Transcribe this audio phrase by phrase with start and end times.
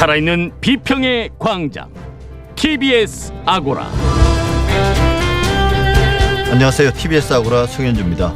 [0.00, 1.90] 살아있는 비평의 광장
[2.56, 3.86] TBS 아고라
[6.50, 6.94] 안녕하세요.
[6.94, 8.34] TBS 아고라 송현주입니다.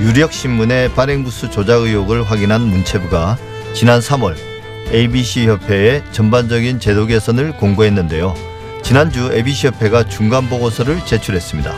[0.00, 3.38] 유력 신문의 발행부수 조작 의혹을 확인한 문체부가
[3.72, 4.34] 지난 3월
[4.92, 8.34] ABC 협회에 전반적인 제도 개선을 공고했는데요.
[8.82, 11.72] 지난주 ABC 협회가 중간 보고서를 제출했습니다.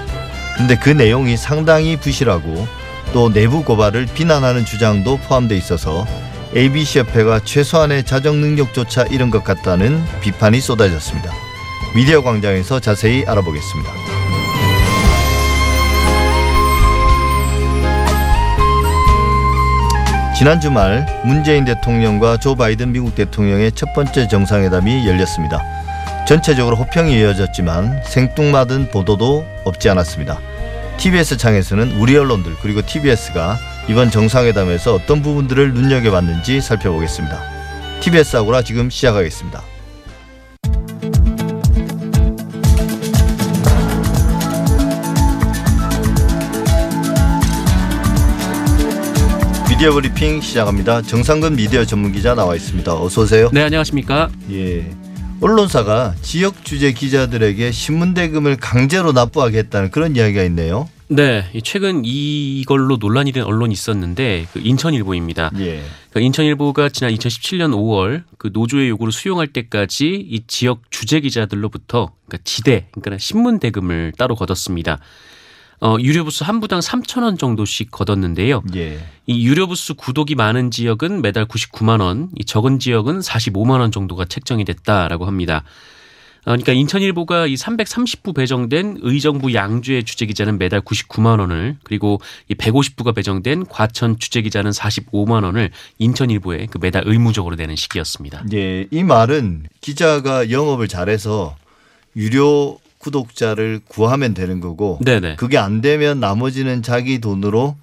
[0.56, 2.66] 근데 그 내용이 상당히 부실하고
[3.12, 6.06] 또 내부 고발을 비난하는 주장도 포함돼 있어서
[6.54, 11.32] ABC 협회가 최소한의 자정 능력조차 잃은 것 같다는 비판이 쏟아졌습니다.
[11.94, 13.90] 미디어 광장에서 자세히 알아보겠습니다.
[20.36, 25.62] 지난 주말 문재인 대통령과 조 바이든 미국 대통령의 첫 번째 정상회담이 열렸습니다.
[26.26, 30.38] 전체적으로 호평이 이어졌지만 생뚱맞은 보도도 없지 않았습니다.
[30.98, 37.40] TBS 창에서는 우리 언론들 그리고 TBS가 이번 정상회담에서 어떤 부분들을 눈여겨봤는지 살펴보겠습니다.
[38.00, 39.62] TBS 아고라 지금 시작하겠습니다.
[49.68, 51.02] 미디어 브리핑 시작합니다.
[51.02, 52.94] 정상근 미디어 전문 기자 나와 있습니다.
[52.94, 53.50] 어서 오세요.
[53.52, 54.30] 네, 안녕하십니까?
[54.52, 54.88] 예.
[55.40, 60.88] 언론사가 지역 주재 기자들에게 신문 대금을 강제로 납부하겠다는 그런 이야기가 있네요.
[61.14, 65.50] 네, 최근 이걸로 논란이 된 언론이 있었는데 그 인천일보입니다.
[65.58, 65.82] 예.
[66.10, 72.42] 그 인천일보가 지난 2017년 5월 그 노조의 요구를 수용할 때까지 이 지역 주재 기자들로부터 그러니까
[72.44, 75.00] 지대, 그러니까 신문 대금을 따로 걷었습니다.
[75.82, 78.62] 어, 유료 부수 한 부당 3천 원 정도씩 걷었는데요.
[78.76, 78.98] 예.
[79.26, 84.24] 이 유료 부수 구독이 많은 지역은 매달 99만 원, 이 적은 지역은 45만 원 정도가
[84.24, 85.64] 책정이 됐다라고 합니다.
[86.44, 93.14] 어, 그러니까 인천일보가 이 330부 배정된 의정부 양주의 주재기자는 매달 99만 원을 그리고 이 150부가
[93.14, 98.44] 배정된 과천 주재기자는 45만 원을 인천일보에 그 매달 의무적으로 내는 시기였습니다.
[98.52, 98.86] 예.
[98.90, 101.56] 이 말은 기자가 영업을 잘해서
[102.16, 105.36] 유료 구독자를 구하면 되는 거고 네네.
[105.36, 107.76] 그게 안 되면 나머지는 자기 돈으로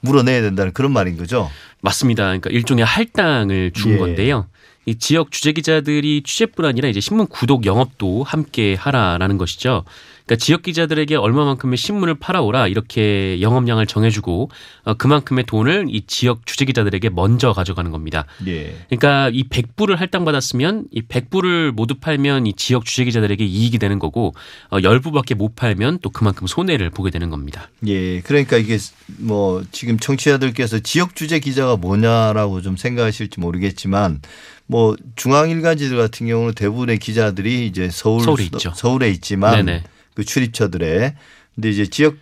[0.00, 1.50] 물어내야 된다는 그런 말인 거죠.
[1.80, 2.24] 맞습니다.
[2.24, 3.96] 그러니까 일종의 할당을 준 예.
[3.96, 4.46] 건데요.
[4.86, 9.84] 이 지역 주재 기자들이 취재뿐 아니라 이제 신문 구독 영업도 함께 하라라는 것이죠.
[10.26, 14.50] 그러니까 지역 기자들에게 얼마만큼의 신문을 팔아오라 이렇게 영업량을 정해주고
[14.84, 18.24] 어, 그만큼의 돈을 이 지역 주재 기자들에게 먼저 가져가는 겁니다.
[18.46, 18.74] 예.
[18.88, 24.34] 그러니까 이 100부를 할당받았으면 이 100부를 모두 팔면 이 지역 주재 기자들에게 이익이 되는 거고
[24.70, 27.68] 어, 10부밖에 못 팔면 또 그만큼 손해를 보게 되는 겁니다.
[27.86, 28.20] 예.
[28.20, 28.78] 그러니까 이게
[29.18, 34.20] 뭐 지금 청취자들께서 지역 주재 기자가 뭐냐라고 좀 생각하실지 모르겠지만
[34.66, 38.72] 뭐 중앙 일간지들 같은 경우는 대부분의 기자들이 이제 서울 서울에 있죠.
[38.74, 39.82] 서울에 있지만 네네.
[40.14, 41.14] 그 출입처들에
[41.54, 42.16] 근데 이제 지역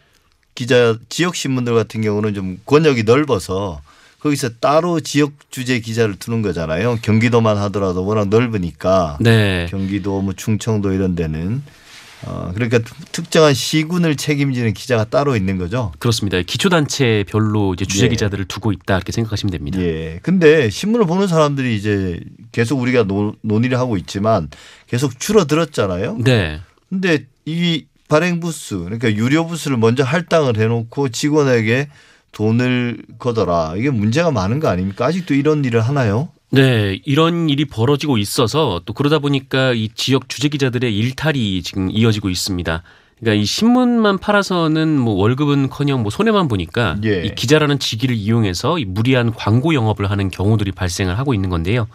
[0.55, 3.81] 기자 지역 신문들 같은 경우는 좀 권역이 넓어서
[4.21, 6.99] 거기서 따로 지역 주재 기자를 두는 거잖아요.
[7.03, 9.67] 경기도만 하더라도 워낙 넓으니까 네.
[9.71, 11.63] 경기도 뭐 충청도 이런 데는
[12.25, 12.79] 어 그러니까
[13.11, 15.93] 특정한 시군을 책임지는 기자가 따로 있는 거죠.
[15.99, 16.41] 그렇습니다.
[16.43, 18.09] 기초단체별로 이제 주재 예.
[18.09, 19.81] 기자들을 두고 있다 이렇게 생각하시면 됩니다.
[19.81, 20.21] 예.
[20.23, 22.21] 근데 신문을 보는 사람들이 이제
[22.53, 24.49] 계속 우리가 논, 논의를 하고 있지만
[24.87, 26.19] 계속 줄어들었잖아요.
[26.25, 26.61] 네.
[26.89, 31.89] 근데 이 발행 부수 그러니까 유료 부수를 먼저 할당을 해놓고 직원에게
[32.33, 33.75] 돈을 거더라.
[33.77, 35.07] 이게 문제가 많은 거 아닙니까?
[35.07, 36.29] 아직도 이런 일을 하나요?
[36.55, 42.29] 네, 이런 일이 벌어지고 있어서 또 그러다 보니까 이 지역 주재 기자들의 일탈이 지금 이어지고
[42.29, 42.83] 있습니다.
[43.19, 47.23] 그러니까 이 신문만 팔아서는 뭐 월급은커녕 뭐 손해만 보니까 예.
[47.25, 51.87] 이 기자라는 직위를 이용해서 이 무리한 광고 영업을 하는 경우들이 발생을 하고 있는 건데요.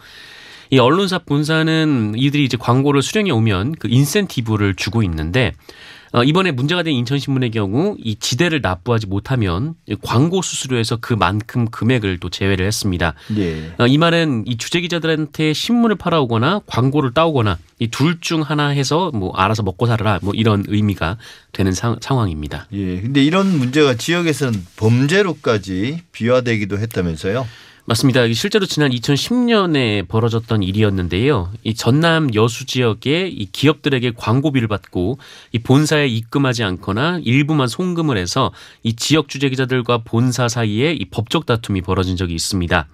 [0.70, 6.82] 이 언론사 본사는 이들이 이제 광고를 수령해 오면 그 인센티브를 주고 있는데 어, 이번에 문제가
[6.82, 13.14] 된 인천신문의 경우 이 지대를 납부하지 못하면 이 광고 수수료에서 그만큼 금액을 또 제외를 했습니다.
[13.36, 13.72] 예.
[13.78, 19.10] 어, 이 말은 이 주재 기자들한테 신문을 팔아오거나 광고를 따오거나 이 둘 중 하나 해서
[19.14, 21.16] 뭐 알아서 먹고 살아라 뭐 이런 의미가
[21.52, 22.66] 되는 상, 상황입니다.
[22.72, 23.00] 예.
[23.00, 27.46] 근데 이런 문제가 지역에서는 범죄로까지 비화되기도 했다면서요?
[27.88, 28.26] 맞습니다.
[28.26, 31.50] 이 실제로 지난 2010년에 벌어졌던 일이었는데요.
[31.64, 35.18] 이 전남 여수 지역에 이 기업들에게 광고비를 받고
[35.52, 38.52] 이 본사에 입금하지 않거나 일부만 송금을 해서
[38.82, 42.86] 이 지역 주재 기자들과 본사 사이에 이 법적 다툼이 벌어진 적이 있습니다.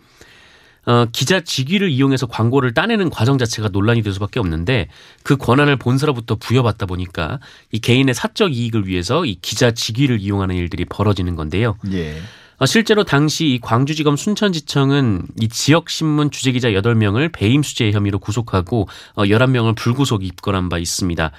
[0.87, 4.87] 어, 기자 직위를 이용해서 광고를 따내는 과정 자체가 논란이 될 수밖에 없는데
[5.25, 7.41] 그 권한을 본사로부터 부여받다 보니까
[7.73, 11.79] 이 개인의 사적 이익을 위해서 이 기자 직위를 이용하는 일들이 벌어지는 건데요.
[11.91, 12.23] 예.
[12.65, 19.25] 어, 실제로 당시 이 광주지검 순천지청은 이 지역신문 주재기자 8명을 배임 수재 혐의로 구속하고 어,
[19.25, 21.31] 11명을 불구속 입건한 바 있습니다.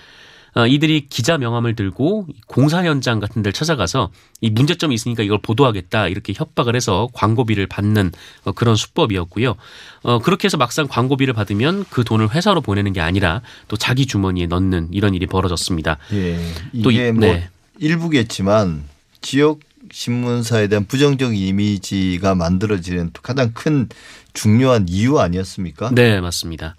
[0.53, 6.09] 어, 이들이 기자 명함을 들고 공사 현장 같은 데를 찾아가서 이 문제점이 있으니까 이걸 보도하겠다
[6.09, 8.11] 이렇게 협박을 해서 광고비를 받는
[8.43, 9.55] 어, 그런 수법이었고요.
[10.03, 14.45] 어, 그렇게 해서 막상 광고비를 받으면 그 돈을 회사로 보내는 게 아니라 또 자기 주머니에
[14.45, 15.97] 넣는 이런 일이 벌어졌습니다.
[16.13, 16.37] 예.
[16.83, 17.49] 또 이게 이- 뭐 네.
[17.79, 18.83] 일부겠지만
[19.21, 19.61] 지역
[19.95, 23.87] 신문사에 대한 부정적 이미지가 만들어지는 가장 큰
[24.33, 25.91] 중요한 이유 아니었습니까?
[25.93, 26.75] 네, 맞습니다.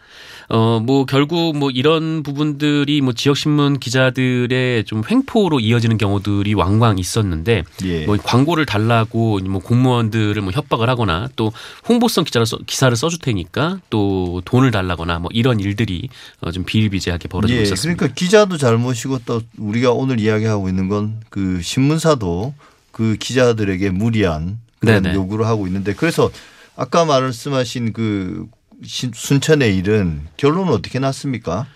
[0.51, 6.99] 어, 뭐 결국 뭐 이런 부분들이 뭐 지역 신문 기자들의 좀 횡포로 이어지는 경우들이 왕왕
[6.99, 8.05] 있었는데 예.
[8.05, 11.53] 뭐 광고를 달라고 뭐 공무원들을 뭐 협박을 하거나 또
[11.89, 16.11] 홍보성 기자를 써, 기사를 써줄 테니까 또 돈을 달라거나 뭐 이런 일들이
[16.43, 17.99] 어, 좀 비일비재하게 벌어지고 예, 있었습니다.
[17.99, 22.55] 그러니까 기자도 잘못이고 또 우리가 오늘 이야기하고 있는 건 그 신문사도
[22.97, 25.15] 그 기자들에게 무리한 그런 네네.
[25.15, 26.31] 요구를 하고 있는데 그래서
[26.77, 28.47] 아까 말씀하신 그
[28.85, 31.67] 신- 순천의 일은 결론은 어떻게 났습니까?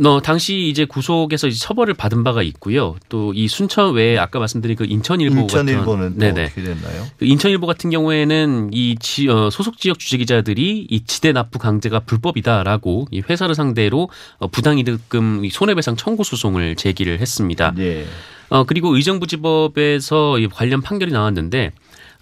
[0.00, 2.94] 너 당시 이제 구속에서 이제 처벌을 받은 바가 있고요.
[3.08, 6.44] 또 이 순천 외에 아까 말씀드린 그 인천일보 인천일보는 같은 또 네네.
[6.44, 7.06] 어떻게 됐나요?
[7.18, 11.98] 그 인천일보 같은 경우에는 이 지, 어, 소속 지역 주재 기자들이 이 지대 납부 강제가
[12.00, 14.08] 불법이다라고 이 회사를 상대로
[14.38, 17.74] 어, 부당이득금 이 손해배상 청구 소송을 제기를 했습니다.
[17.78, 18.06] 예.
[18.50, 21.72] 어, 그리고 의정부지법에서 이 관련 판결이 나왔는데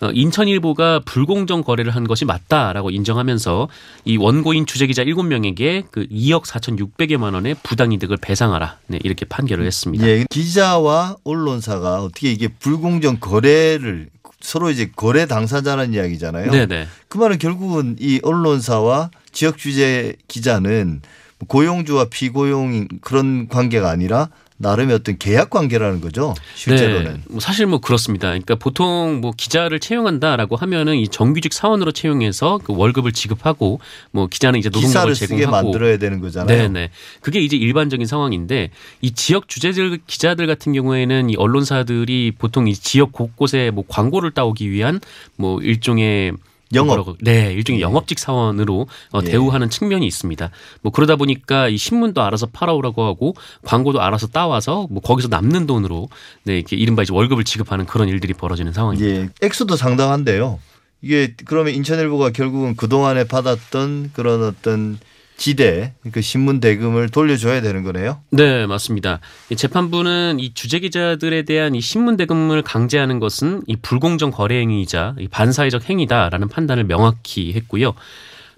[0.00, 3.68] 어, 인천일보가 불공정 거래를 한 것이 맞다라고 인정하면서
[4.04, 10.06] 이 원고인 주재기자 7명에게 그 2억 4,600여만 원의 부당이득을 배상하라 네, 이렇게 판결을 했습니다.
[10.06, 16.50] 예, 기자와 언론사가 어떻게 이게 불공정 거래를 서로 이제 거래 당사자라는 이야기잖아요.
[16.50, 16.86] 네네.
[17.08, 21.00] 그 말은 결국은 이 언론사와 지역 주재 기자는
[21.48, 26.34] 고용주와 피고용 그런 관계가 아니라 나름의 어떤 계약 관계라는 거죠.
[26.54, 27.14] 실제로는.
[27.14, 28.28] 네, 뭐 사실 뭐 그렇습니다.
[28.28, 33.80] 그러니까 보통 뭐 기자를 채용한다라고 하면은 이 정규직 사원으로 채용해서 그 월급을 지급하고
[34.12, 36.56] 뭐 기자는 이제 노동력을 기사를 쓰게 제공하고 만들어야 되는 거잖아요.
[36.56, 36.90] 네 네.
[37.20, 38.70] 그게 이제 일반적인 상황인데
[39.02, 44.70] 이 지역 주재들 기자들 같은 경우에는 이 언론사들이 보통 이 지역 곳곳에 뭐 광고를 따오기
[44.70, 45.00] 위한
[45.36, 46.32] 뭐 일종의
[46.74, 47.16] 영업.
[47.20, 47.82] 네, 일종의 예.
[47.82, 49.26] 영업직 사원으로 어, 예.
[49.26, 50.50] 대우하는 측면이 있습니다.
[50.82, 53.34] 뭐 그러다 보니까 이 신문도 알아서 팔아오라고 하고
[53.64, 56.08] 광고도 알아서 따와서 뭐 거기서 남는 돈으로
[56.44, 59.22] 네, 이렇게 이른바 이제 월급을 지급하는 그런 일들이 벌어지는 상황입니다.
[59.22, 60.58] 예, 액수도 상당한데요.
[61.02, 64.98] 이게 그러면 인천일보가 결국은 그 동안에 받았던 그런 어떤
[65.36, 68.20] 지대, 그 신문 대금을 돌려줘야 되는 거네요.
[68.30, 69.20] 네, 맞습니다.
[69.50, 75.14] 이 재판부는 이 주재 기자들에 대한 이 신문 대금을 강제하는 것은 이 불공정 거래 행위이자
[75.18, 77.94] 이 반사회적 행위다라는 판단을 명확히 했고요.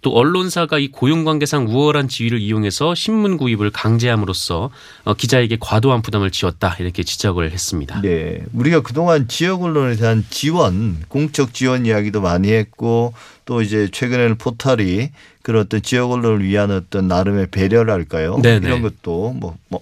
[0.00, 4.70] 또 언론사가 이 고용관계상 우월한 지위를 이용해서 신문 구입을 강제함으로써
[5.04, 8.00] 어, 기자에게 과도한 부담을 지었다 이렇게 지적을 했습니다.
[8.02, 8.44] 네.
[8.52, 13.12] 우리가 그동안 지역 언론에 대한 지원, 공적 지원 이야기도 많이 했고
[13.44, 15.10] 또 이제 최근에는 포털이
[15.48, 18.38] 그런 어떤 지역 언론을 위한 어떤 나름의 배려랄까요?
[18.42, 18.66] 네네.
[18.66, 19.80] 이런 것도 뭐, 뭐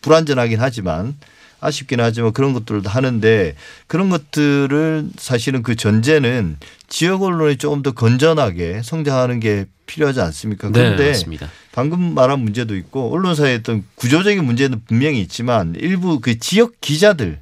[0.00, 1.16] 불완전하긴 하지만
[1.58, 3.56] 아쉽긴 하지만 그런 것들도 하는데
[3.88, 10.68] 그런 것들을 사실은 그 전제는 지역 언론이 조금 더 건전하게 성장하는 게 필요하지 않습니까?
[10.68, 11.50] 네, 그런데 맞습니다.
[11.72, 17.40] 방금 말한 문제도 있고 언론사의 어떤 구조적인 문제는 분명히 있지만 일부 그 지역 기자들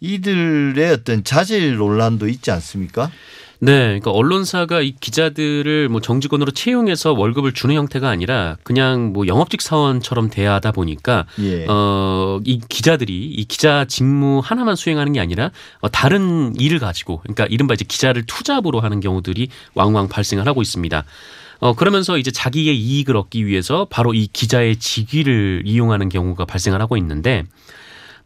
[0.00, 3.10] 이들의 어떤 자질 논란도 있지 않습니까?
[3.60, 9.62] 네, 그러니까 언론사가 이 기자들을 뭐 정직원으로 채용해서 월급을 주는 형태가 아니라 그냥 뭐 영업직
[9.62, 11.66] 사원처럼 대하다 보니까 예.
[11.68, 15.50] 어, 이 기자들이 이 기자 직무 하나만 수행하는 게 아니라
[15.80, 21.04] 어, 다른 일을 가지고 그러니까 이른바 이제 기자를 투잡으로 하는 경우들이 왕왕 발생을 하고 있습니다.
[21.58, 26.98] 어, 그러면서 이제 자기의 이익을 얻기 위해서 바로 이 기자의 직위를 이용하는 경우가 발생을 하고
[26.98, 27.44] 있는데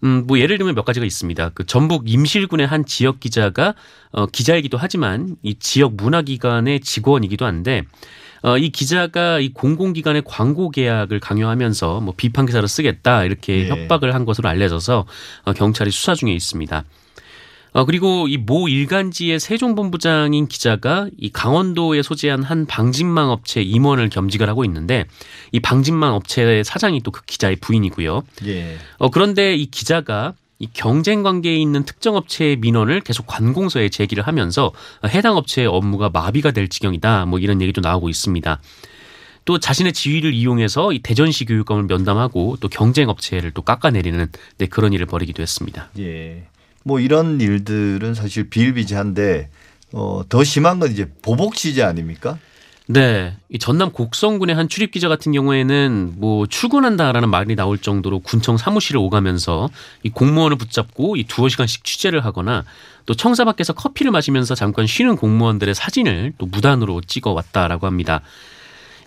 [0.05, 1.51] 음, 뭐 예를 들면 몇 가지가 있습니다.
[1.55, 3.75] 그 전북 임실군의 한 지역 기자가
[4.13, 7.83] 어, 기자이기도 하지만 이 지역 문화기관의 직원이기도 한데
[8.43, 13.69] 어, 이 기자가 이 공공기관의 광고 계약을 강요하면서 뭐 비판 기사를 쓰겠다 이렇게 예.
[13.69, 15.07] 협박을 한 것으로 알려져서
[15.45, 16.85] 어, 경찰이 수사 중에 있습니다.
[17.73, 24.49] 어, 그리고 이 모 일간지의 세종본부장인 기자가 이 강원도에 소재한 한 방진망 업체 임원을 겸직을
[24.49, 25.05] 하고 있는데
[25.53, 28.23] 이 방진망 업체의 사장이 또 그 기자의 부인이고요.
[28.47, 28.77] 예.
[28.99, 34.73] 어, 그런데 이 기자가 이 경쟁 관계에 있는 특정 업체의 민원을 계속 관공서에 제기를 하면서
[35.07, 37.25] 해당 업체의 업무가 마비가 될 지경이다.
[37.27, 38.61] 뭐 이런 얘기도 나오고 있습니다.
[39.47, 44.27] 또 자신의 지위를 이용해서 이 대전시 교육감을 면담하고 또 경쟁 업체를 또 깎아내리는
[44.59, 45.89] 네, 그런 일을 벌이기도 했습니다.
[45.99, 46.45] 예.
[46.91, 49.49] 뭐 이런 일들은 사실 비일비재한데
[49.93, 52.37] 어, 더 심한 건 이제 보복 취재 아닙니까?
[52.89, 53.37] 네.
[53.49, 59.01] 이 전남 곡성군의 한 출입 기자 같은 경우에는 뭐 출근한다라는 말이 나올 정도로 군청 사무실을
[59.01, 59.71] 오가면서
[60.03, 62.65] 이 공무원을 붙잡고 이 두어 시간씩 취재를 하거나
[63.07, 68.21] 또 청사 밖에서 커피를 마시면서 잠깐 쉬는 공무원들의 사진을 또 무단으로 찍어 왔다라고 합니다.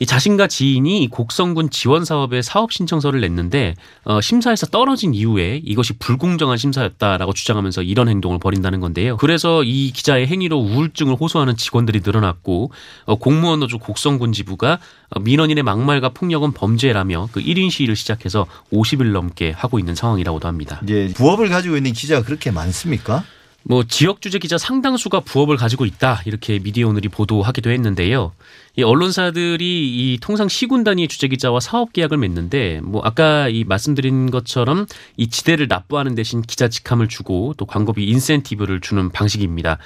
[0.04, 5.94] 이 자신과 지인이 이 곡성군 지원 사업에 사업 신청서를 냈는데 어, 심사에서 떨어진 이후에 이것이
[5.94, 9.16] 불공정한 심사였다라고 주장하면서 이런 행동을 벌인다는 건데요.
[9.16, 12.74] 그래서 이 기자의 행위로 우울증을 호소하는 직원들이 늘어났고
[13.06, 14.80] 어, 공무원 노조 곡성군 지부가
[15.10, 20.82] 어, 민원인의 막말과 폭력은 범죄라며 그 1인 시위를 시작해서 50일 넘게 하고 있는 상황이라고도 합니다.
[20.84, 23.24] 이제 부업을 가지고 있는 기자가 그렇게 많습니까?
[23.65, 28.34] 뭐 지역 주재 기자 상당수가 부업을 가지고 있다 이렇게 미디어 오늘이 보도하기도 했는데요.
[28.75, 34.32] 이 언론사들이 이 통상 시군 단위 주재 기자와 사업 계약을 맺는데 뭐 아까 이 말씀드린
[34.32, 39.77] 것처럼 이 지대를 납부하는 대신 기자 직함을 주고 또 광고비 인센티브를 주는 방식입니다.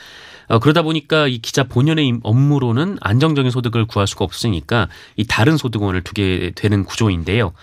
[0.47, 6.01] 어, 그러다 보니까 이 기자 본연의 업무로는 안정적인 소득을 구할 수가 없으니까 이 다른 소득원을
[6.03, 7.53] 두게 되는 구조인데요.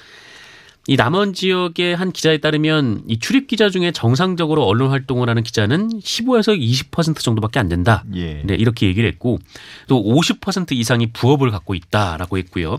[0.87, 6.01] 이 남원 지역의 한 기자에 따르면 이 출입 기자 중에 정상적으로 언론 활동을 하는 기자는
[6.01, 8.05] 15에서 20% 정도밖에 안 된다.
[8.15, 8.43] 예.
[8.45, 9.39] 네, 이렇게 얘기를 했고
[9.89, 12.79] 또 50% 이상이 부업을 갖고 있다라고 했고요.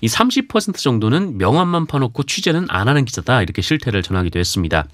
[0.00, 4.86] 이 30% 정도는 명함만 파놓고 취재는 안 하는 기자다 이렇게 실태를 전하기도 했습니다.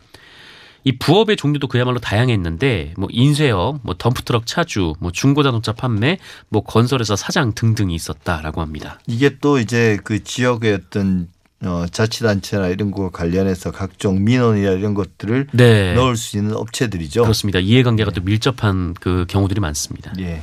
[0.84, 6.16] 이 부업의 종류도 그야말로 다양했는데 뭐 인쇄업, 뭐 덤프트럭 차주, 뭐 중고자동차 판매,
[6.48, 9.00] 뭐 건설회사 사장 등등이 있었다라고 합니다.
[9.08, 11.28] 이게 또 이제 그 지역의 어떤
[11.62, 15.94] 어, 자치단체나 이런 거 관련해서 각종 민원이나 이런 것들을 네.
[15.94, 17.22] 넣을 수 있는 업체들이죠.
[17.22, 17.58] 그렇습니다.
[17.58, 20.12] 이해관계가 또 밀접한 그 경우들이 많습니다.
[20.18, 20.42] 예.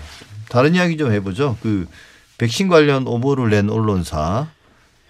[0.49, 1.57] 다른 이야기 좀 해보죠.
[1.61, 1.87] 그
[2.37, 4.47] 백신 관련 오보를 낸 언론사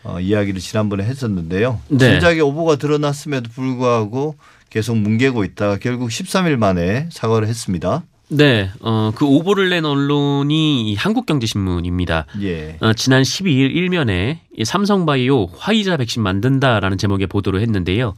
[0.03, 1.79] 어, 이야기를 지난번에 했었는데요.
[1.87, 2.11] 네.
[2.11, 4.35] 진작에 오보가 드러났음에도 불구하고
[4.69, 8.03] 계속 뭉개고 있다가 결국 13일 만에 사과를 했습니다.
[8.29, 12.25] 네, 어, 그 오보를 낸 언론이 이 한국경제신문입니다.
[12.41, 12.77] 예.
[12.79, 18.15] 어, 지난 12일 일면에 이 삼성바이오 화이자 백신 만든다라는 제목의 보도를 했는데요.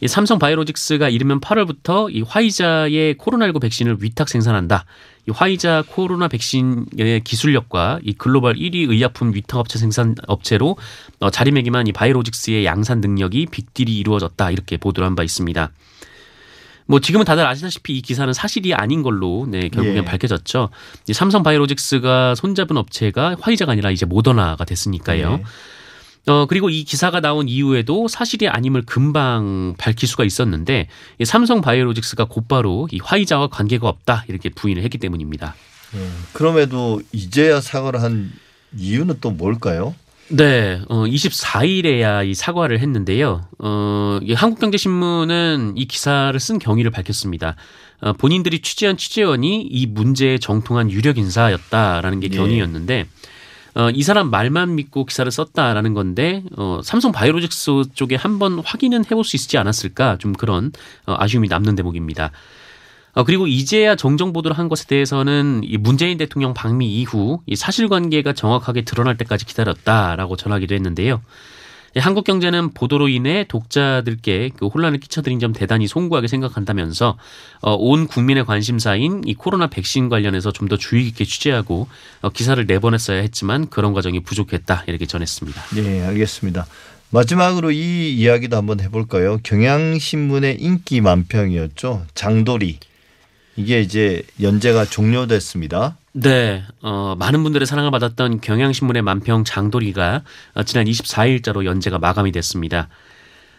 [0.00, 4.84] 이 삼성바이오로직스가 이르면 8월부터 이 화이자의 코로나19 백신을 위탁 생산한다.
[5.26, 10.76] 이 화이자 코로나 백신의 기술력과 이 글로벌 1위 의약품 위탁 업체 생산 업체로
[11.18, 14.50] 어, 자리매김한 이 바이오로직스의 양산 능력이 빅딜이 이루어졌다.
[14.52, 15.72] 이렇게 보도를 한 바 있습니다.
[16.88, 20.04] 뭐 지금은 다들 아시다시피 이 기사는 사실이 아닌 걸로 네 결국엔 예.
[20.04, 20.70] 밝혀졌죠.
[21.06, 25.40] 이 삼성 바이오로직스가 손잡은 업체가 화이자가 아니라 이제 모더나가 됐으니까요.
[26.26, 26.30] 예.
[26.32, 32.24] 어 그리고 이 기사가 나온 이후에도 사실이 아님을 금방 밝힐 수가 있었는데 이 삼성 바이오로직스가
[32.24, 35.54] 곧바로 이 화이자와 관계가 없다 이렇게 부인을 했기 때문입니다.
[35.94, 36.08] 예.
[36.32, 38.32] 그럼에도 이제야 사과를 한
[38.74, 39.94] 이유는 또 뭘까요?
[40.30, 43.46] 네, 어, 24일에야 이 사과를 했는데요.
[43.58, 47.56] 어, 이 한국경제신문은 이 기사를 쓴 경위를 밝혔습니다.
[48.00, 52.36] 어, 본인들이 취재한 취재원이 이 문제에 정통한 유력 인사였다라는 게 예.
[52.36, 53.06] 견이였는데,
[53.74, 59.24] 어, 이 사람 말만 믿고 기사를 썼다라는 건데, 어, 삼성 바이오로직스 쪽에 한번 확인은 해볼
[59.24, 60.72] 수 있지 않았을까 좀 그런
[61.06, 62.32] 어, 아쉬움이 남는 대목입니다.
[63.12, 68.32] 어, 그리고 이제야 정정 보도를 한 것에 대해서는 이 문재인 대통령 방미 이후 이 사실관계가
[68.34, 71.20] 정확하게 드러날 때까지 기다렸다라고 전하기도 했는데요.
[71.96, 77.16] 이 한국 경제는 보도로 인해 독자들께 그 혼란을 끼쳐드린 점 대단히 송구하게 생각한다면서
[77.62, 81.88] 어, 온 국민의 관심사인 이 코로나 백신 관련해서 좀 더 주의 깊게 취재하고
[82.20, 85.62] 어, 기사를 내보냈어야 했지만 그런 과정이 부족했다 이렇게 전했습니다.
[85.78, 86.66] 예, 알겠습니다.
[87.10, 89.38] 마지막으로 이 이야기도 한번 해볼까요?
[89.42, 92.04] 경향신문의 인기 만평이었죠.
[92.14, 92.78] 장도리.
[93.58, 95.96] 이게 이제 연재가 종료됐습니다.
[96.12, 100.22] 네, 어, 많은 분들의 사랑을 받았던 경향신문의 만평 장도리가
[100.54, 102.88] 어, 지난 24일자로 연재가 마감이 됐습니다.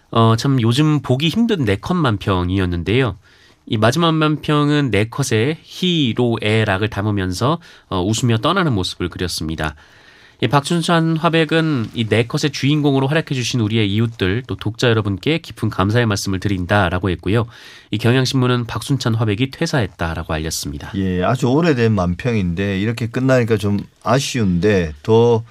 [0.10, 3.18] 어, 참 요즘 보기 힘든 네컷 만평이었는데요.
[3.66, 9.76] 이 마지막 만평은 네컷의 희로애 락을 담으면서 어, 웃으며 떠나는 모습을 그렸습니다.
[10.42, 15.70] 이 박춘찬 화백은 이 네 컷의 주인공으로 활약해 주신 우리의 이웃들 또 독자 여러분께 깊은
[15.70, 17.46] 감사의 말씀을 드린다라고 했고요.
[17.92, 20.92] 이 경향신문은 박순찬 화백이 퇴사했다라고 알렸습니다.
[20.96, 25.44] 예, 아주 오래된 만평인데 이렇게 끝나니까 좀 아쉬운데 더,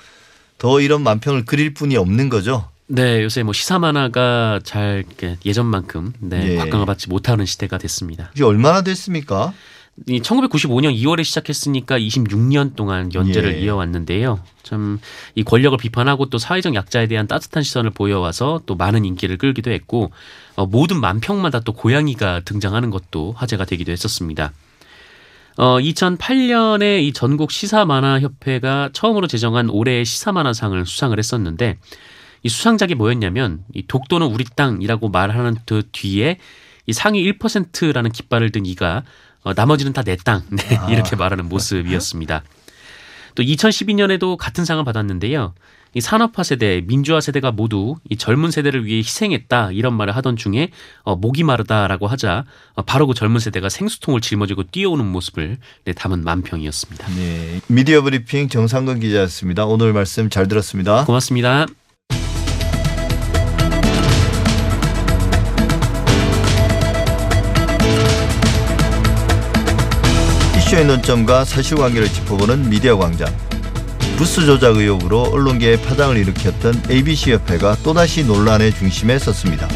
[0.56, 2.68] 더 이런 만평을 그릴 분이 없는 거죠.
[2.86, 5.04] 네, 요새 뭐 시사 만화가 잘
[5.44, 6.56] 예전만큼 네, 예.
[6.56, 8.30] 곽강을 받지 못하는 시대가 됐습니다.
[8.34, 9.52] 이게 얼마나 됐습니까?
[10.06, 13.60] 이 1995년 2월에 시작했으니까 26년 동안 연재를 예.
[13.60, 14.40] 이어왔는데요.
[14.62, 15.00] 참
[15.34, 20.10] 이 권력을 비판하고 또 사회적 약자에 대한 따뜻한 시선을 보여와서 또 많은 인기를 끌기도 했고
[20.56, 24.52] 어, 모든 만평마다 또 고양이가 등장하는 것도 화제가 되기도 했었습니다.
[25.56, 31.78] 어, 2008년에 이 전국 시사 만화 협회가 처음으로 제정한 올해의 시사 만화상을 수상을 했었는데
[32.44, 36.38] 이 수상작이 뭐였냐면 이 독도는 우리 땅이라고 말하는 그 뒤에
[36.86, 39.02] 이 상위 1%라는 깃발을 든 이가
[39.48, 40.42] 어, 나머지는 다 내 땅.
[40.50, 40.90] 네, 아.
[40.90, 42.42] 이렇게 말하는 모습이었습니다.
[43.34, 45.54] 또 2012년에도 같은 상을 받았는데요.
[45.94, 50.70] 이 산업화 세대, 민주화 세대가 모두 이 젊은 세대를 위해 희생했다 이런 말을 하던 중에
[51.02, 56.24] 어, 목이 마르다라고 하자 어, 바로 그 젊은 세대가 생수통을 짊어지고 뛰어오는 모습을 네, 담은
[56.24, 57.08] 만평이었습니다.
[57.14, 57.60] 네.
[57.68, 59.64] 미디어 브리핑 정상근 기자였습니다.
[59.64, 61.04] 오늘 말씀 잘 들었습니다.
[61.06, 61.66] 고맙습니다.
[70.78, 73.28] 이슈의 논점과 사실관계를 짚어보는 미디어 광장.
[74.16, 79.68] 부스 조작 의혹으로 언론계에 파장을 일으켰던 ABC협회가 또다시 논란의 중심에 섰습니다.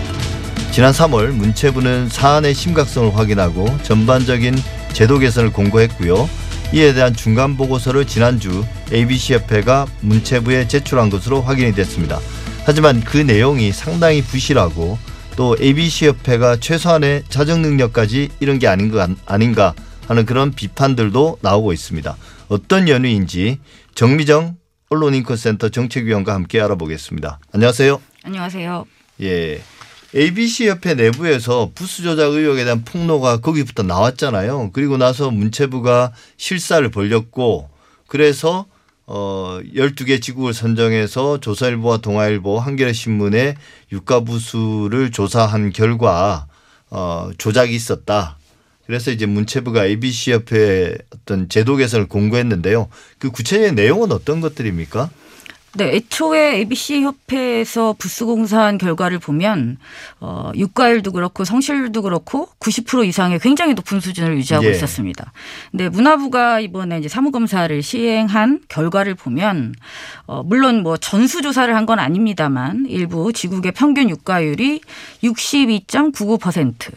[0.70, 4.56] 지난 3월 문체부는 사안의 심각성을 확인하고 전반적인
[4.92, 6.28] 제도 개선을 공고했고요.
[6.72, 12.20] 이에 대한 중간 보고서를 지난주 ABC협회가 문체부에 제출한 것으로 확인이 됐습니다.
[12.64, 14.98] 하지만 그 내용이 상당히 부실하고
[15.36, 19.74] 또 ABC협회가 최소한의 자정 능력까지 이런 게 아닌 것 아닌가
[20.06, 22.16] 하는 그런 비판들도 나오고 있습니다.
[22.48, 23.58] 어떤 연유인지
[23.94, 24.56] 정미정
[24.90, 27.40] 언론인권센터 정책위원과 함께 알아보겠습니다.
[27.52, 28.00] 안녕하세요.
[28.24, 28.84] 안녕하세요.
[29.22, 29.62] 예.
[30.14, 34.70] ABC 협회 내부에서 부수 조작 의혹에 대한 폭로가 거기부터 나왔잖아요.
[34.72, 37.70] 그리고 나서 문체부가 실사를 벌렸고
[38.06, 38.66] 그래서
[39.06, 43.56] 어 12개 지국을 선정해서 조선일보와 동아일보, 한겨레 신문의
[43.90, 46.46] 유가 부수를 조사한 결과
[46.90, 48.36] 어 조작이 있었다.
[48.86, 52.88] 그래서 이제 문체부가 ABC 협회 어떤 제도 개선을 공고했는데요.
[53.18, 55.10] 그 구체적인 내용은 어떤 것들입니까?
[55.74, 59.78] 네, 애초에 ABC 협회에서 부스 공사한 결과를 보면
[60.20, 64.72] 어 유가율도 그렇고 성실률도 그렇고 90% 이상의 굉장히 높은 수준을 유지하고 예.
[64.72, 65.32] 있었습니다.
[65.70, 69.74] 근데 문화부가 이번에 이제 사무 검사를 시행한 결과를 보면
[70.26, 74.82] 어 물론 뭐 전수 조사를 한 건 아닙니다만 일부 지국의 평균 유가율이
[75.24, 76.92] 62.99%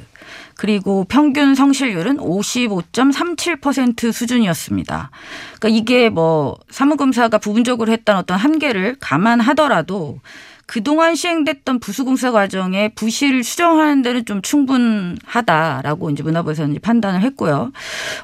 [0.56, 5.12] 그리고 평균 성실률은 55.37% 수준이었습니다.
[5.60, 10.20] 그러니까 이게 뭐 사무검사가 부분적으로 했던 어떤 한계를 감안하더라도
[10.68, 17.72] 그동안 시행됐던 부수공사 과정에 부실을 수정하는 데는 좀 충분하다라고 이제 문화부에서는 이제 판단을 했고요.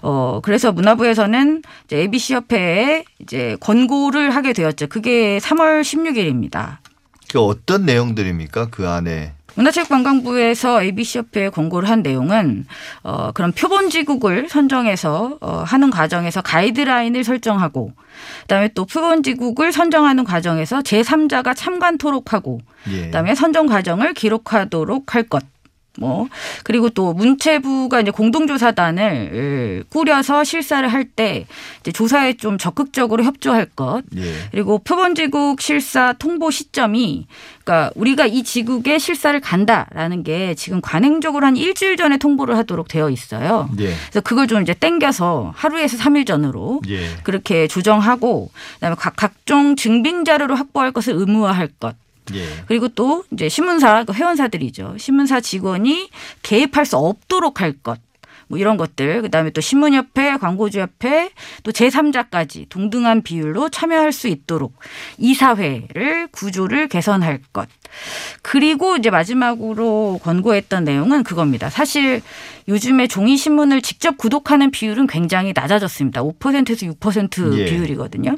[0.02, 4.88] 어, 그래서 문화부에서는 이제 ABC 협회에 이제 권고를 하게 되었죠.
[4.88, 6.78] 그게 3월 16일입니다.
[7.32, 8.70] 그 어떤 내용들입니까?
[8.72, 12.66] 그 안에 문화체육관광부에서 ABC협회에 권고를 한 내용은
[13.04, 17.94] 어, 그런 표본지국을 선정해서 어, 하는 과정에서 가이드라인을 설정하고
[18.42, 22.60] 그다음에 또 표본지국을 선정하는 과정에서 제3자가 참관토록 하고
[22.92, 23.06] 예.
[23.06, 25.44] 그다음에 선정 과정을 기록하도록 할 것.
[25.98, 26.28] 뭐
[26.64, 31.46] 그리고 또 문체부가 이제 공동조사단을 꾸려서 실사를 할 때
[31.92, 34.04] 조사에 좀 적극적으로 협조할 것.
[34.16, 34.34] 예.
[34.52, 37.28] 그리고 표본지국 실사 통보 시점이
[37.64, 43.10] 그러니까 우리가 이 지국에 실사를 간다라는 게 지금 관행적으로 한 일주일 전에 통보를 하도록 되어
[43.10, 43.70] 있어요.
[43.80, 43.94] 예.
[44.10, 47.10] 그래서 그걸 좀 이제 땡겨서 하루에서 삼일 전으로 예.
[47.24, 51.96] 그렇게 조정하고 그다음에 각 각종 증빙 자료를 확보할 것을 의무화할 것.
[52.36, 52.46] 예.
[52.68, 54.96] 그리고 또 이제 신문사 그 회원사들이죠.
[54.98, 56.10] 신문사 직원이
[56.44, 58.00] 개입할 수 없도록 할 것.
[58.52, 61.32] 뭐 이런 것들 그다음에 또 신문협회, 광고주협회
[61.64, 64.74] 또 제3자까지 동등한 비율로 참여할 수 있도록
[65.18, 67.70] 이사회를 구조를 개선할 것.
[68.42, 71.70] 그리고 이제 마지막으로 권고했던 내용은 그겁니다.
[71.70, 72.22] 사실
[72.68, 76.22] 요즘에 종이 신문을 직접 구독하는 비율은 굉장히 낮아졌습니다.
[76.22, 77.66] 5%에서 6% 예.
[77.66, 78.36] 비율이거든요.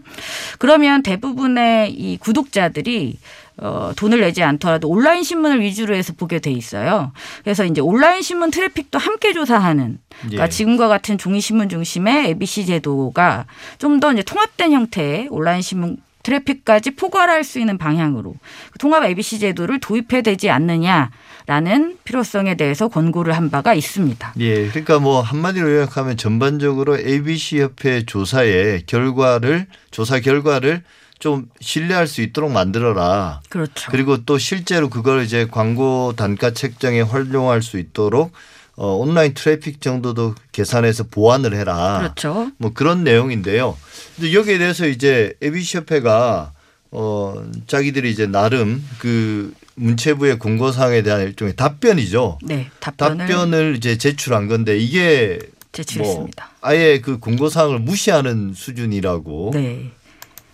[0.60, 3.17] 그러면 대부분의 이 구독자들이
[3.58, 7.12] 어, 돈을 내지 않더라도 온라인 신문을 위주로 해서 보게 돼 있어요.
[7.44, 10.50] 그래서 이제 온라인 신문 트래픽도 함께 조사하는 그러니까 예.
[10.50, 13.46] 지금과 같은 종이 신문 중심의 ABC 제도가
[13.78, 18.34] 좀 더 이제 통합된 형태의 온라인 신문 트래픽까지 포괄할 수 있는 방향으로
[18.80, 24.34] 통합 ABC 제도를 도입해야 되지 않느냐라는 필요성에 대해서 권고를 한 바가 있습니다.
[24.39, 24.68] 예.
[24.70, 30.84] 그러니까 뭐 한마디로 요약하면 전반적으로 ABC 협회 조사의 결과를 조사 결과를
[31.24, 33.40] 좀 신뢰할 수 있도록 만들어라.
[33.48, 33.90] 그렇죠.
[33.90, 38.34] 그리고 또 실제로 그걸 이제 광고 단가 책정에 활용할 수 있도록
[38.76, 42.00] 어, 온라인 트래픽 정도도 계산해서 보완을 해라.
[42.02, 42.52] 그렇죠.
[42.58, 43.78] 뭐 그런 내용인데요.
[44.18, 46.52] 근데 여기에 대해서 이제 ABC 협회가
[46.92, 52.40] 어 자기들이 이제 나름 그 문체부의 공고사항에 대한 일종의 답변이죠.
[52.44, 55.40] 네, 답변을 답변을 이제 제출한 건데 이게
[55.72, 56.46] 제출했습니다.
[56.46, 59.90] 뭐 아예 그 공고사항을 무시하는 수준이라고 네.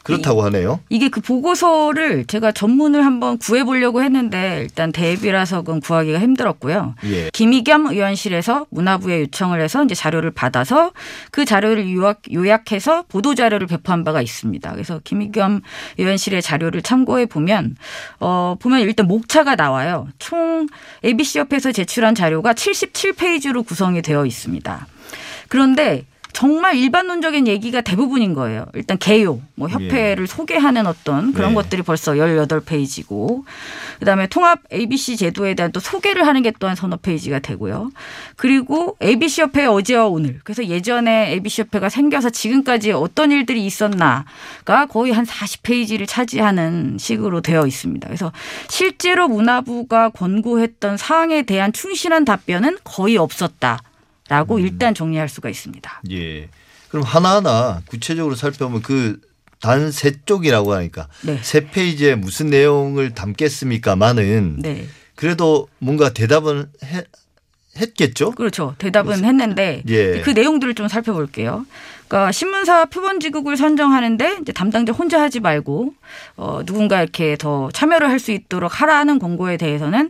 [0.03, 0.79] 그렇다고 하네요.
[0.89, 6.95] 이게 그 보고서를 제가 전문을 한번 구해보려고 했는데 일단 대비라서 그건 구하기가 힘들었고요.
[7.05, 7.29] 예.
[7.31, 10.91] 김희겸 의원실에서 문화부에 요청을 해서 이제 자료를 받아서
[11.31, 14.71] 그 자료를 요약, 요약해서 보도 자료를 배포한 바가 있습니다.
[14.71, 15.61] 그래서 김희겸
[15.97, 17.75] 의원실의 자료를 참고해 보면
[18.19, 20.07] 어 보면 일단 목차가 나와요.
[20.17, 20.67] 총
[21.03, 24.87] ABC 협회에서 제출한 자료가 77페이지로 구성이 되어 있습니다.
[25.47, 26.05] 그런데
[26.39, 28.65] 정말 일반론적인 얘기가 대부분인 거예요.
[28.73, 31.55] 일단 개요, 뭐 협회를 소개하는 어떤 그런 네.
[31.55, 33.43] 것들이 벌써 18페이지고
[33.99, 37.91] 그다음에 통합 ABC 제도에 대한 또 소개를 하는 게 또한 서너 페이지가 되고요.
[38.37, 40.39] 그리고 ABC 협회 어제와 오늘.
[40.45, 47.67] 그래서 예전에 ABC 협회가 생겨서 지금까지 어떤 일들이 있었나가 거의 한 40페이지를 차지하는 식으로 되어
[47.67, 48.07] 있습니다.
[48.07, 48.31] 그래서
[48.69, 53.81] 실제로 문화부가 권고했던 사항에 대한 충실한 답변은 거의 없었다
[54.29, 54.61] 라고 음.
[54.61, 56.01] 일단 정리할 수가 있습니다.
[56.11, 56.47] 예.
[56.87, 59.19] 그럼 하나하나 구체적으로 살펴보면 그
[59.61, 61.37] 단 세 쪽이라고 하니까 네.
[61.41, 64.87] 세 페이지에 무슨 내용을 담겠습니까만은 네.
[65.15, 67.03] 그래도 뭔가 대답은 해,
[67.77, 68.31] 했겠죠?
[68.31, 68.75] 그렇죠.
[68.77, 70.21] 대답은 했는데 예.
[70.21, 71.65] 그 내용들을 좀 살펴볼게요.
[72.09, 75.93] 그러니까 신문사 표본지국을 선정하는데 이제 담당자 혼자 하지 말고
[76.37, 80.09] 어 누군가 이렇게 더 참여를 할 수 있도록 하라는 공고에 대해서는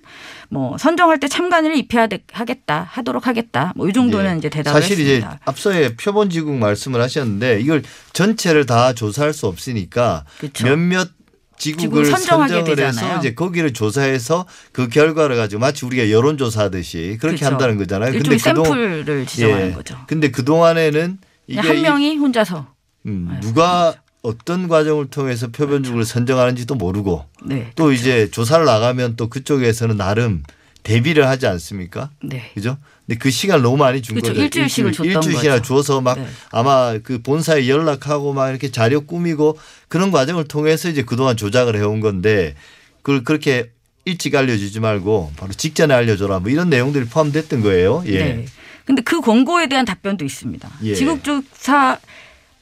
[0.50, 4.38] 뭐 선정할 때 참관을 입혀야 되- 하겠다 하도록 하겠다 뭐 이 정도는 예.
[4.40, 5.28] 이제 대답을 사실 했습니다.
[5.34, 7.84] 이제 앞서에 표본지국 말씀을 하셨는데 이걸
[8.14, 10.66] 전체를 다 조사할 수 없으니까 그렇죠.
[10.66, 11.10] 몇몇
[11.58, 13.20] 지국을 선정하게 되잖아요.
[13.20, 17.46] 이제 거기를 조사해서 그 결과를 가지고 마치 우리가 여론조사하듯이 그렇게 그렇죠.
[17.48, 18.14] 한다는 거잖아요.
[18.14, 19.74] 그동- 샘플을 지정하는 예.
[19.74, 19.98] 거죠.
[20.08, 21.18] 근데 그 동안에는
[21.58, 22.68] 한 이- 명이 혼자서
[23.06, 27.72] 음, 네, 누가 어떤 과정을 통해서 표본죽을 선정하는지도 모르고 네.
[27.76, 30.44] 또 이제 조사를 나가면 또 그쪽에서는 나름
[30.84, 32.10] 대비를 하지 않습니까?
[32.22, 32.52] 네.
[32.54, 32.78] 그죠?
[33.06, 34.32] 근데 그 시간 너무 많이 준 그렇죠.
[34.34, 34.44] 거죠.
[34.44, 35.76] 일주일씩을 줬던 일주일씩이나 거죠.
[35.76, 36.28] 줘서 막 네.
[36.52, 39.58] 아마 그 본사에 연락하고 막 이렇게 자료 꾸미고
[39.88, 42.56] 그런 과정을 통해서 이제 그동안 조작을 해온 건데
[43.02, 43.72] 그걸 그렇게
[44.06, 48.04] 일찍 알려주지 말고 바로 직전에 알려줘라 뭐 이런 내용들이 포함됐던 거예요.
[48.08, 48.20] 예.
[48.20, 48.46] 네.
[48.90, 50.68] 근데 그 권고에 대한 답변도 있습니다.
[50.82, 50.96] 예.
[50.96, 52.00] 지국조사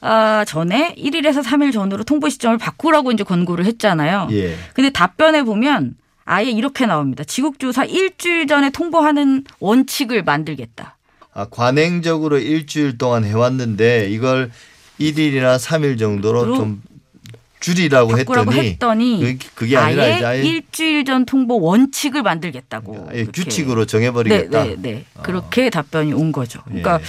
[0.02, 4.28] 아, 전에 1일에서 3일 전으로 통보 시점을 바꾸라고 이제 권고를 했잖아요.
[4.32, 4.54] 예.
[4.74, 5.94] 근데 답변에 보면
[6.26, 7.24] 아예 이렇게 나옵니다.
[7.24, 10.98] 지국조사 일주일 전에 통보하는 원칙을 만들겠다.
[11.32, 14.50] 아, 관행적으로 일주일 동안 해왔는데 이걸
[15.00, 16.82] 1일이나 3일 정도로 좀
[17.60, 23.08] 줄이라고 했더니 했더니 그- 그게 아니라 아예 이제 아예 일주일 전 통보 원칙을 만들겠다고.
[23.10, 23.42] 아예 이렇게.
[23.42, 24.64] 규칙으로 네, 정해버리겠다.
[24.64, 25.04] 네, 네.
[25.22, 26.60] 그렇게 답변이 온 거죠.
[26.64, 27.04] 그러니까 예.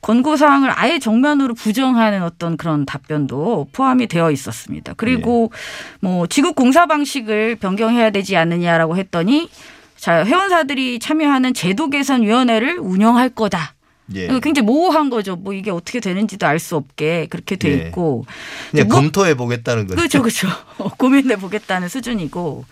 [0.00, 4.94] 권고 사항을 아예 정면으로 부정하는 어떤 그런 답변도 포함이 되어 있었습니다.
[4.96, 5.58] 그리고 예.
[6.00, 9.48] 뭐 지국 공사 방식을 변경해야 되지 않느냐라고 했더니
[9.96, 13.74] 자, 회원사들이 참여하는 제도 개선 위원회를 운영할 거다.
[14.14, 14.24] 예.
[14.26, 15.36] 이거 굉장히 모호한 거죠.
[15.36, 17.86] 뭐 이게 어떻게 되는지도 알 수 없게 그렇게 돼 예.
[17.88, 18.24] 있고.
[18.70, 19.96] 그냥 뭐- 검토해 보겠다는 거죠.
[19.96, 20.48] 그렇죠, 그렇죠.
[20.98, 22.64] 고민해 보겠다는 수준이고.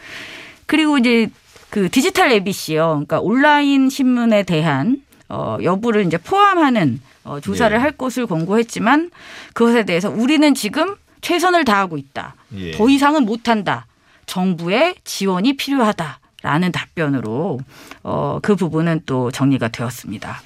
[0.66, 1.28] 그리고 이제
[1.70, 2.86] 그 디지털 ABC요.
[2.88, 7.80] 그러니까 온라인 신문에 대한 어, 여부를 이제 포함하는 어, 조사를 예.
[7.80, 9.10] 할 것을 권고했지만
[9.54, 12.34] 그것에 대해서 우리는 지금 최선을 다하고 있다.
[12.56, 12.72] 예.
[12.72, 13.86] 더 이상은 못한다.
[14.26, 17.60] 정부의 지원이 필요하다라는 답변으로
[18.02, 20.40] 어, 그 부분은 또 정리가 되었습니다.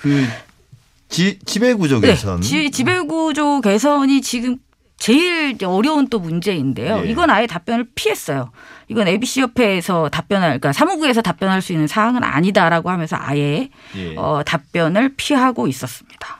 [0.00, 0.26] 그
[1.08, 2.40] 지, 지배구조 네, 개선.
[2.40, 4.56] 지, 지배구조 개선이 지금
[4.98, 7.02] 제일 어려운 또 문제인데요.
[7.04, 7.10] 예.
[7.10, 8.50] 이건 아예 답변을 피했어요.
[8.88, 14.14] 이건 ABC 협회에서 답변할, 그러니까 사무국에서 답변할 수 있는 사항은 아니다라고 하면서 아예 예.
[14.16, 16.38] 어, 답변을 피하고 있었습니다.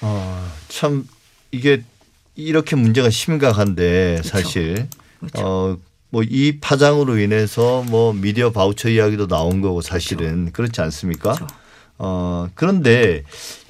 [0.00, 1.06] 어, 참
[1.52, 1.82] 이게
[2.34, 4.28] 이렇게 문제가 심각한데 그렇죠.
[4.28, 4.88] 사실
[5.20, 5.42] 그렇죠.
[5.46, 5.76] 어,
[6.10, 11.34] 뭐 이 파장으로 인해서 뭐 미디어 바우처 이야기도 나온 거고 사실은 그렇지 않습니까?
[12.04, 13.22] 어, 그런데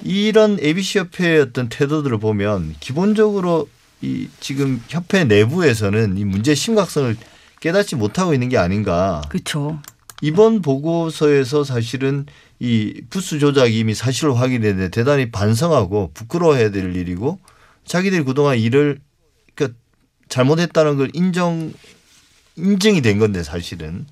[0.03, 3.69] 이런 ABC 협회의 어떤 태도들을 보면 기본적으로
[4.01, 7.15] 이 지금 협회 내부에서는 이 문제의 심각성을
[7.59, 9.21] 깨닫지 못하고 있는 게 아닌가.
[9.29, 9.79] 그렇죠.
[10.23, 12.25] 이번 보고서에서 사실은
[12.59, 17.37] 이 부수 조작이 이미 사실로 확인됐는데 대단히 반성하고 부끄러워해야 될 일이고
[17.85, 18.99] 자기들이 그동안 일을
[19.53, 19.77] 그러니까
[20.29, 21.71] 잘못했다는 걸 인정
[22.55, 24.07] 인증이 된 건데 사실은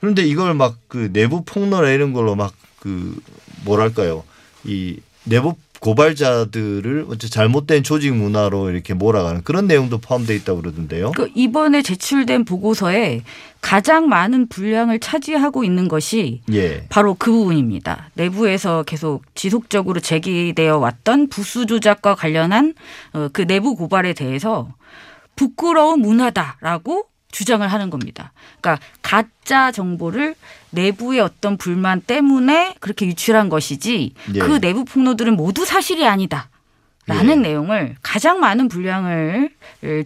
[0.00, 3.16] 그런데 이걸 막 그 내부 폭로나 이런 걸로 막 그
[3.64, 4.24] 뭐랄까요
[4.64, 11.10] 이 내부 고발자들을 어째 잘못된 조직 문화로 이렇게 몰아가는 그런 내용도 포함되어 있다고 그러던데요.
[11.10, 13.22] 그 이번에 제출된 보고서에
[13.60, 16.86] 가장 많은 분량을 차지하고 있는 것이 예.
[16.88, 18.10] 바로 그 부분입니다.
[18.14, 22.74] 내부에서 계속 지속적으로 제기되어 왔던 부수 조작과 관련한
[23.12, 24.72] 어, 그 내부 고발에 대해서
[25.34, 28.32] 부끄러운 문화다라고 주장을 하는 겁니다.
[28.60, 30.36] 그러니까 가짜 정보를
[30.70, 34.38] 내부의 어떤 불만 때문에 그렇게 유출한 것이지 예.
[34.38, 36.48] 그 내부 폭로들은 모두 사실이 아니다.
[37.06, 37.48] 라는 예.
[37.48, 39.50] 내용을 가장 많은 분량을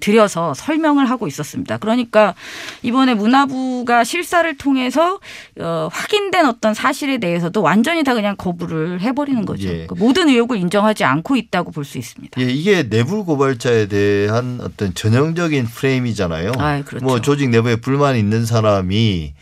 [0.00, 1.76] 들여서 설명을 하고 있었습니다.
[1.76, 2.34] 그러니까
[2.82, 5.20] 이번에 문화부가 실사를 통해서
[5.60, 9.64] 어, 확인된 어떤 사실에 대해서도 완전히 다 그냥 거부를 해버리는 거죠.
[9.68, 9.72] 예.
[9.72, 12.40] 그러니까 모든 의혹을 인정하지 않고 있다고 볼 수 있습니다.
[12.40, 16.52] 예, 이게 내부 고발자에 대한 어떤 전형적인 프레임이잖아요.
[16.58, 17.04] 아, 그렇죠.
[17.04, 19.34] 뭐 조직 내부에 불만이 있는 사람이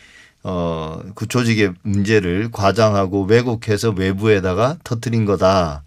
[0.43, 5.81] 어, 그 조직의 문제를 과장하고 왜곡해서 외부에다가 터뜨린 거다.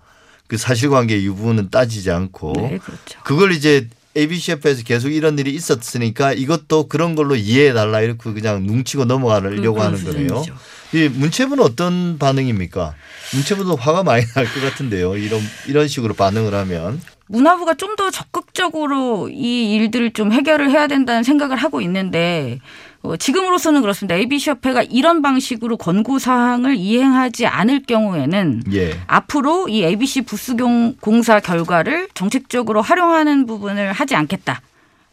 [0.48, 3.20] 그 사실관계 유부는 따지지 않고 네, 그렇죠.
[3.22, 9.04] 그걸 이제 ABC협회에서 계속 이런 일이 있었으니까 이것도 그런 걸로 이해해 달라 이렇게 그냥 뭉치고
[9.04, 10.44] 넘어가려고 그런 하는 거네요.
[10.94, 12.94] 이 문체부는 어떤 반응입니까?
[13.34, 15.16] 문체부도 화가 많이 날 것 같은데요.
[15.18, 21.22] 이런 이런 식으로 반응을 하면 문화부가 좀 더 적극적으로 이 일들을 좀 해결을 해야 된다는
[21.24, 22.87] 생각을 하고 있는데 어,
[23.18, 24.14] 지금으로서는 그렇습니다.
[24.16, 28.98] ABC 협회가 이런 방식으로 권고 사항을 이행하지 않을 경우에는 예.
[29.06, 34.60] 앞으로 이 ABC 부스 공- 공사 결과를 정책적으로 활용하는 부분을 하지 않겠다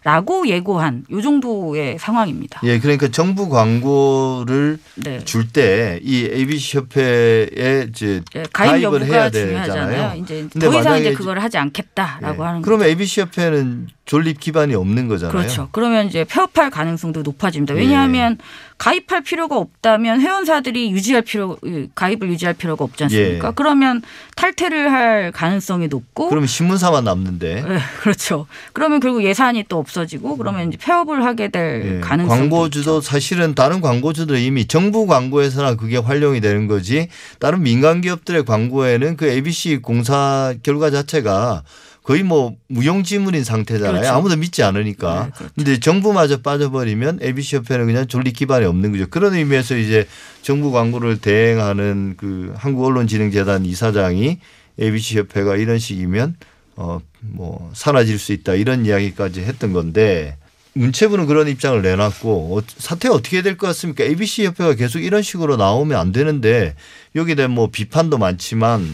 [0.05, 2.61] 라고 예고한 요 정도의 상황입니다.
[2.63, 5.25] 예, 그러니까 정부 광고를 네.
[5.25, 9.31] 줄때 이 ABC 협회에 이제 예, 가입 가입을 해야.
[9.31, 10.21] 되잖아요.
[10.21, 12.47] 이제 더 이상 이제 그걸 하지 않겠다라고 예.
[12.47, 12.61] 하는.
[12.61, 15.35] 그러면 ABC 협회는 존립 기반이 없는 거잖아요.
[15.35, 15.69] 그렇죠.
[15.71, 17.73] 그러면 이제 폐업할 가능성도 높아집니다.
[17.73, 17.79] 예.
[17.79, 18.37] 왜냐하면
[18.77, 21.57] 가입할 필요가 없다면 회원사들이 유지할 필요
[21.95, 23.47] 가입을 유지할 필요가 없지 않습니까?
[23.47, 23.51] 예.
[23.55, 24.03] 그러면
[24.35, 28.45] 탈퇴를 할 가능성이 높고 그러면 신문사만 남는데 네, 그렇죠.
[28.73, 31.99] 그러면 결국 예산이 또 없어 지고 그러면 이제 폐업을 하게 될 예.
[32.01, 37.07] 가능성이 광고주도 사실은 다른 광고주도 이미 정부 광고에서나 그게 활용이 되는 거지
[37.39, 41.63] 다른 민간 기업들의 광고에는 그 ABC 공사 결과 자체가
[42.05, 44.01] 거의 뭐 무용지물인 상태잖아요.
[44.01, 44.13] 그렇죠.
[44.13, 45.25] 아무도 믿지 않으니까.
[45.25, 45.53] 네, 그렇죠.
[45.55, 49.07] 근데 정부마저 빠져버리면 ABC 협회는 그냥 존립 기반이 없는 거죠.
[49.07, 50.07] 그런 의미에서 이제
[50.43, 54.37] 정부 광고를 대행하는 그 한국언론진흥재단 이사장이
[54.79, 56.35] ABC 협회가 이런 식이면
[56.77, 60.37] 어 뭐 사라질 수 있다 이런 이야기까지 했던 건데
[60.73, 64.03] 문체부는 그런 입장을 내놨고 어, 사태가 어떻게 될 것 같습니까?
[64.03, 66.75] ABC 협회가 계속 이런 식으로 나오면 안 되는데
[67.15, 68.85] 여기에 대한 뭐 비판도 많지만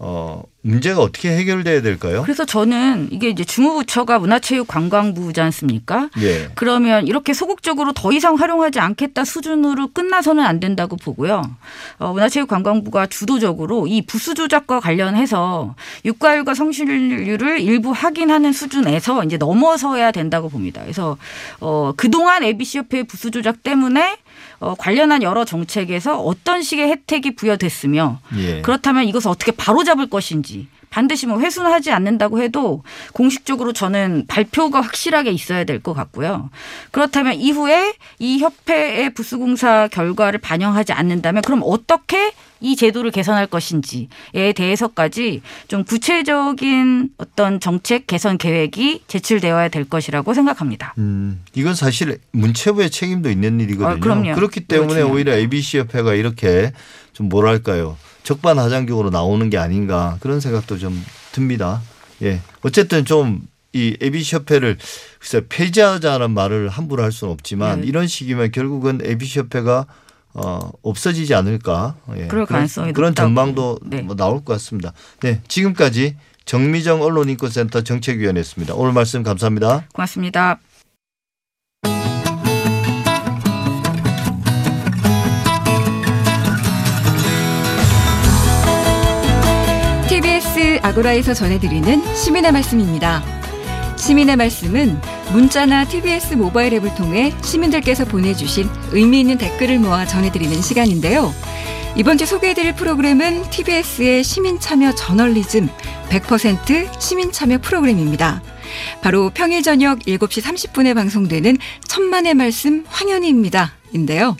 [0.00, 2.22] 어 문제가 어떻게 해결돼야 될까요?
[2.22, 6.10] 그래서 저는 이게 이제 주무부처가 문화체육관광부지 않습니까?
[6.20, 6.48] 예.
[6.54, 11.42] 그러면 이렇게 소극적으로 더 이상 활용하지 않겠다 수준으로 끝나서는 안 된다고 보고요.
[11.98, 20.48] 어, 문화체육관광부가 주도적으로 이 부수 조작과 관련해서 육가율과 성실률을 일부 확인하는 수준에서 이제 넘어서야 된다고
[20.48, 20.82] 봅니다.
[20.82, 21.16] 그래서
[21.60, 24.18] 어, 그동안 ABC 협회의 부수 조작 때문에
[24.60, 28.60] 어, 관련한 여러 정책에서 어떤 식의 혜택이 부여됐으며 예.
[28.62, 35.64] 그렇다면 이것을 어떻게 바로잡을 것인지 반드시 뭐 회수하지 않는다고 해도 공식적으로 저는 발표가 확실하게 있어야
[35.64, 36.50] 될 것 같고요.
[36.90, 45.42] 그렇다면 이후에 이 협회의 부수공사 결과를 반영하지 않는다면 그럼 어떻게 이 제도를 개선할 것인지에 대해서까지
[45.68, 50.94] 좀 구체적인 어떤 정책 개선 계획이 제출되어야 될 것이라고 생각합니다.
[50.98, 53.96] 음, 이건 사실 문체부의 책임도 있는 일이거든요.
[53.96, 54.34] 아, 그럼요.
[54.34, 55.02] 그렇기 때문에.
[55.02, 56.72] 오히려 ABC 협회가 이렇게
[57.12, 61.80] 좀 뭐랄까요 적반하장적으로 나오는 게 아닌가 그런 생각도 좀 듭니다.
[62.22, 63.40] 예, 어쨌든 좀이
[64.02, 64.76] ABC 협회를
[65.18, 67.86] 글쎄 폐지하자는 말을 함부로 할 수는 없지만 네.
[67.86, 69.86] 이런 식이면 결국은 ABC 협회가
[70.34, 71.96] 어, 없어지지 않을까.
[72.10, 72.26] 예.
[72.28, 73.26] 그럴 그런- 가능성이 그런 높다고.
[73.28, 74.02] 전망도 네.
[74.02, 74.92] 뭐 나올 것 같습니다.
[75.20, 78.74] 네, 지금까지 정미정 언론인권센터 정책위원회였습니다.
[78.74, 79.84] 오늘 말씀 감사합니다.
[79.92, 80.60] 고맙습니다.
[90.08, 93.37] TBS 아고라에서 전해드리는 시민의 말씀입니다.
[93.98, 95.00] 시민의 말씀은
[95.32, 101.34] 문자나 TBS 모바일 앱을 통해 시민들께서 보내주신 의미 있는 댓글을 모아 전해드리는 시간인데요.
[101.96, 105.68] 이번 주 소개해드릴 프로그램은 TBS의 시민참여 저널리즘
[106.10, 108.40] 100% 시민참여 프로그램입니다.
[109.02, 113.74] 바로 평일 저녁 7시 30분에 방송되는 천만의 말씀 황현희입니다.
[113.92, 114.36] 인데요.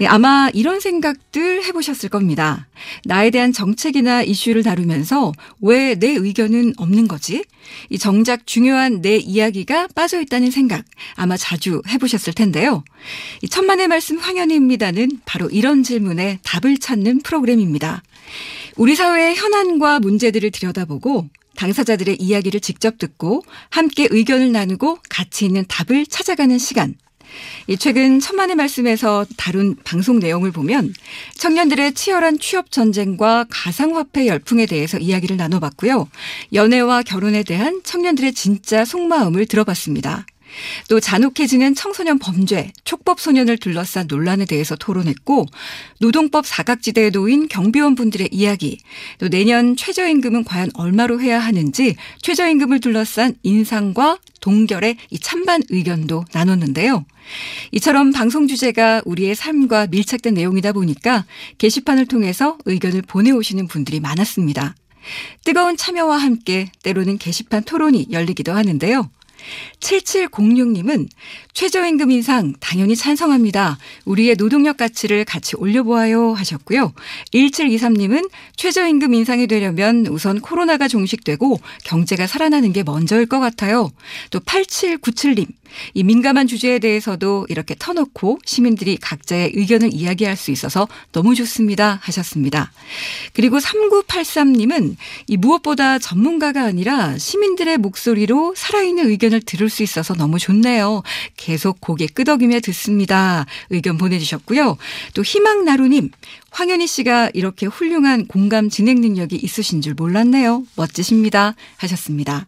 [0.00, 2.66] 예, 아마 이런 생각들 해보셨을 겁니다.
[3.04, 7.44] 나에 대한 정책이나 이슈를 다루면서 왜 내 의견은 없는 거지?
[7.88, 12.84] 이 정작 중요한 내 이야기가 빠져 있다는 생각 아마 자주 해보셨을 텐데요.
[13.42, 18.02] 이 천만의 말씀 황현희입니다는 바로 이런 질문에 답을 찾는 프로그램입니다.
[18.76, 26.06] 우리 사회의 현안과 문제들을 들여다보고 당사자들의 이야기를 직접 듣고 함께 의견을 나누고 가치 있는 답을
[26.06, 26.94] 찾아가는 시간.
[27.66, 30.94] 이 최근 천만의 말씀에서 다룬 방송 내용을 보면
[31.36, 36.08] 청년들의 치열한 취업 전쟁과 가상화폐 열풍에 대해서 이야기를 나눠봤고요.
[36.52, 40.26] 연애와 결혼에 대한 청년들의 진짜 속마음을 들어봤습니다.
[40.88, 45.46] 또 잔혹해지는 청소년 범죄, 촉법 소년을 둘러싼 논란에 대해서 토론했고
[46.00, 48.78] 노동법 사각지대에 놓인 경비원 분들의 이야기,
[49.18, 57.04] 또 내년 최저임금은 과연 얼마로 해야 하는지 최저임금을 둘러싼 인상과 동결의 이 찬반 의견도 나눴는데요.
[57.72, 61.24] 이처럼 방송 주제가 우리의 삶과 밀착된 내용이다 보니까
[61.58, 64.74] 게시판을 통해서 의견을 보내오시는 분들이 많았습니다.
[65.44, 69.10] 뜨거운 참여와 함께 때로는 게시판 토론이 열리기도 하는데요.
[69.80, 71.08] 7706님은
[71.52, 73.78] 최저임금 인상 당연히 찬성합니다.
[74.04, 76.92] 우리의 노동력 가치를 같이 올려보아요 하셨고요.
[77.32, 83.90] 1723님은 최저임금 인상이 되려면 우선 코로나가 종식되고 경제가 살아나는 게 먼저일 것 같아요.
[84.30, 85.46] 또 8797님.
[85.94, 92.72] 이 민감한 주제에 대해서도 이렇게 터놓고 시민들이 각자의 의견을 이야기할 수 있어서 너무 좋습니다 하셨습니다.
[93.32, 94.96] 그리고 3983님은
[95.28, 101.02] 이 무엇보다 전문가가 아니라 시민들의 목소리로 살아있는 의견을 들을 수 있어서 너무 좋네요.
[101.36, 103.46] 계속 고개 끄덕이며 듣습니다.
[103.70, 104.76] 의견 보내주셨고요.
[105.14, 106.10] 또 희망나루님,
[106.50, 110.64] 황현희 씨가 이렇게 훌륭한 공감 진행 능력이 있으신 줄 몰랐네요.
[110.76, 111.54] 멋지십니다.
[111.76, 112.46] 하셨습니다.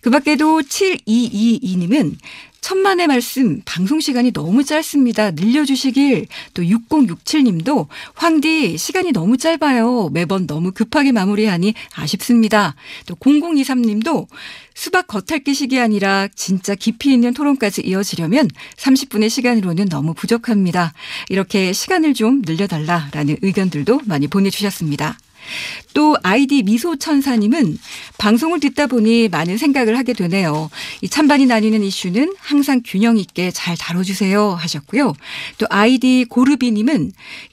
[0.00, 2.16] 그 밖에도 7222님은
[2.60, 5.30] 천만의 말씀 방송 시간이 너무 짧습니다.
[5.30, 10.10] 늘려주시길 또 6067님도 황디 시간이 너무 짧아요.
[10.12, 12.74] 매번 너무 급하게 마무리하니 아쉽습니다.
[13.06, 14.26] 또 0023님도
[14.74, 20.92] 수박 겉핥기식이 아니라 진짜 깊이 있는 토론까지 이어지려면 30분의 시간으로는 너무 부족합니다.
[21.30, 25.18] 이렇게 시간을 좀 늘려달라라는 의견들도 많이 보내주셨습니다.
[25.94, 27.78] 또 아이디 미소천사님은
[28.18, 30.68] 방송을 듣다 보니 많은 생각을 하게 되네요.
[31.00, 35.14] 이 찬반이 나뉘는 이슈는 항상 균형 있게 잘 다뤄주세요 하셨고요.
[35.56, 37.12] 또 아이디 고르비님은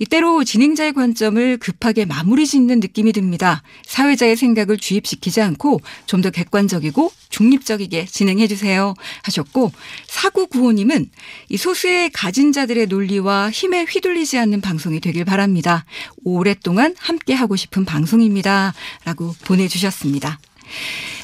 [0.09, 3.63] 때로 진행자의 관점을 급하게 마무리 짓는 느낌이 듭니다.
[3.85, 9.71] 사회자의 생각을 주입시키지 않고 좀 더 객관적이고 중립적이게 진행해 주세요 하셨고
[10.07, 11.09] 사구 구호님은
[11.49, 15.85] 이 소수의 가진 자들의 논리와 힘에 휘둘리지 않는 방송이 되길 바랍니다.
[16.23, 18.73] 오랫동안 함께 하고 싶은 방송입니다.
[19.05, 20.39] 라고 보내주셨습니다.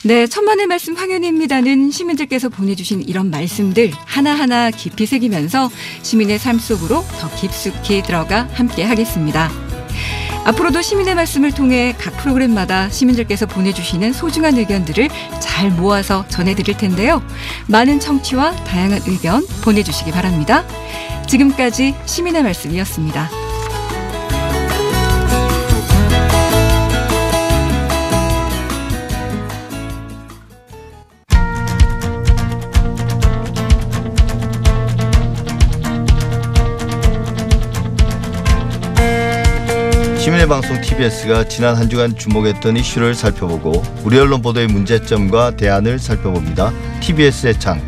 [0.04, 5.69] 네, 천만의 말씀 황현입니다는 시민들께서 보내주신 이런 말씀들 하나하나 깊이 새기면서
[6.02, 9.52] 시민의 삶 속으로 더 깊숙이 들어가 함께 하겠습니다.
[10.43, 15.08] 앞으로도 시민의 말씀을 통해 각 프로그램마다 시민들께서 보내주시는 소중한 의견들을
[15.39, 17.21] 잘 모아서 전해드릴 텐데요.
[17.67, 20.65] 많은 청취와 다양한 의견 보내주시기 바랍니다.
[21.28, 23.40] 지금까지 시민의 말씀이었습니다.
[40.52, 46.74] 방송 TBS가 지난 한 주간 주목했던 이슈를 살펴보고 우리 언론 보도의 문제점과 대안을 살펴봅니다.
[47.00, 47.82] TBS의 창.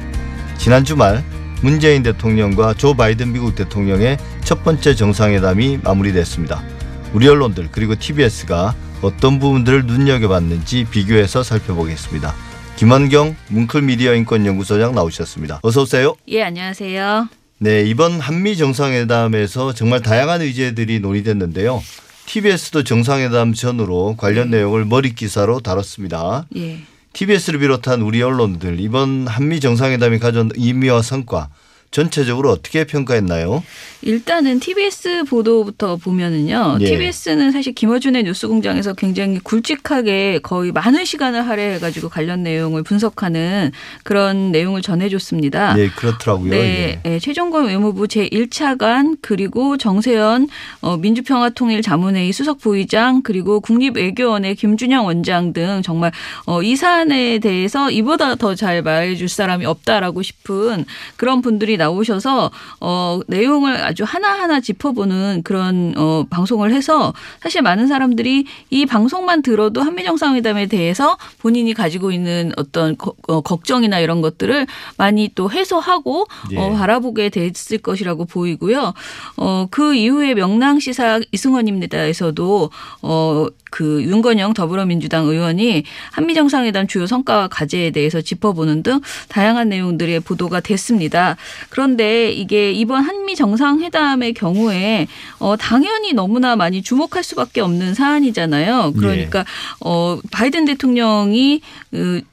[0.57, 1.25] 지난 주말
[1.61, 6.63] 문재인 대통령과 조 바이든 미국 대통령의 첫 번째 정상회담이 마무리됐습니다.
[7.11, 12.33] 우리 언론들 그리고 TBS가 어떤 부분들을 눈여겨봤는지 비교해서 살펴보겠습니다.
[12.77, 15.59] 김원경 뭉클미디어 인권연구소장 나오셨습니다.
[15.63, 16.15] 어서 오세요.
[16.29, 17.27] 예, 안녕하세요.
[17.57, 21.81] 네, 이번 한미 정상회담에서 정말 다양한 의제들이 논의됐는데요.
[22.25, 26.45] TBS도 정상회담 전으로 관련 내용을 머리 기사로 다뤘습니다.
[26.55, 26.79] 예.
[27.13, 31.49] TBS를 비롯한 우리 언론들 이번 한미 정상회담이 가져온 의미와 성과
[31.93, 33.63] 전체적으로 어떻게 평가했나요?
[34.01, 36.79] 일단은 TBS 보도부터 보면은요.
[36.81, 36.85] 예.
[36.85, 43.71] TBS는 사실 김어준의 뉴스공장에서 굉장히 굵직하게 거의 많은 시간을 할애해가지고 관련 내용을 분석하는
[44.03, 45.75] 그런 내용을 전해줬습니다.
[45.75, 46.49] 네, 그렇더라고요.
[46.49, 47.09] 네, 예.
[47.09, 50.49] 네, 최종권 외무부 제 1차관 그리고 정세현
[50.81, 56.11] 어, 민주평화통일자문회의 수석 부의장 그리고 국립외교원의 김준영 원장 등 정말
[56.45, 60.85] 어, 이 사안에 대해서 이보다 더 잘 말해줄 사람이 없다라고 싶은
[61.17, 68.45] 그런 분들이 나오셔서 어, 내용을 아주 하나하나 짚어보는 그런 어, 방송을 해서 사실 많은 사람들이
[68.69, 74.65] 이 방송만 들어도 한미 정상회담에 대해서 본인이 가지고 있는 어떤 거- 어, 걱정이나 이런 것들을
[74.97, 76.57] 많이 또 해소하고 예.
[76.57, 78.93] 어, 바라보게 됐을 것이라고 보이고요.
[79.37, 82.69] 어, 그 이후에 명랑 시사 이승원입니다에서도
[83.01, 90.19] 어, 그 윤건영 더불어민주당 의원이 한미 정상회담 주요 성과와 과제에 대해서 짚어보는 등 다양한 내용들의
[90.19, 91.37] 보도가 됐습니다.
[91.69, 95.07] 그런데 이게 이번 한미 정상회담의 경우에
[95.39, 98.93] 어, 당연히 너무나 많이 주목할 수밖에 없는 사안이잖아요.
[98.95, 99.43] 그러니까
[99.79, 101.82] 어, 바이든 대통령이 그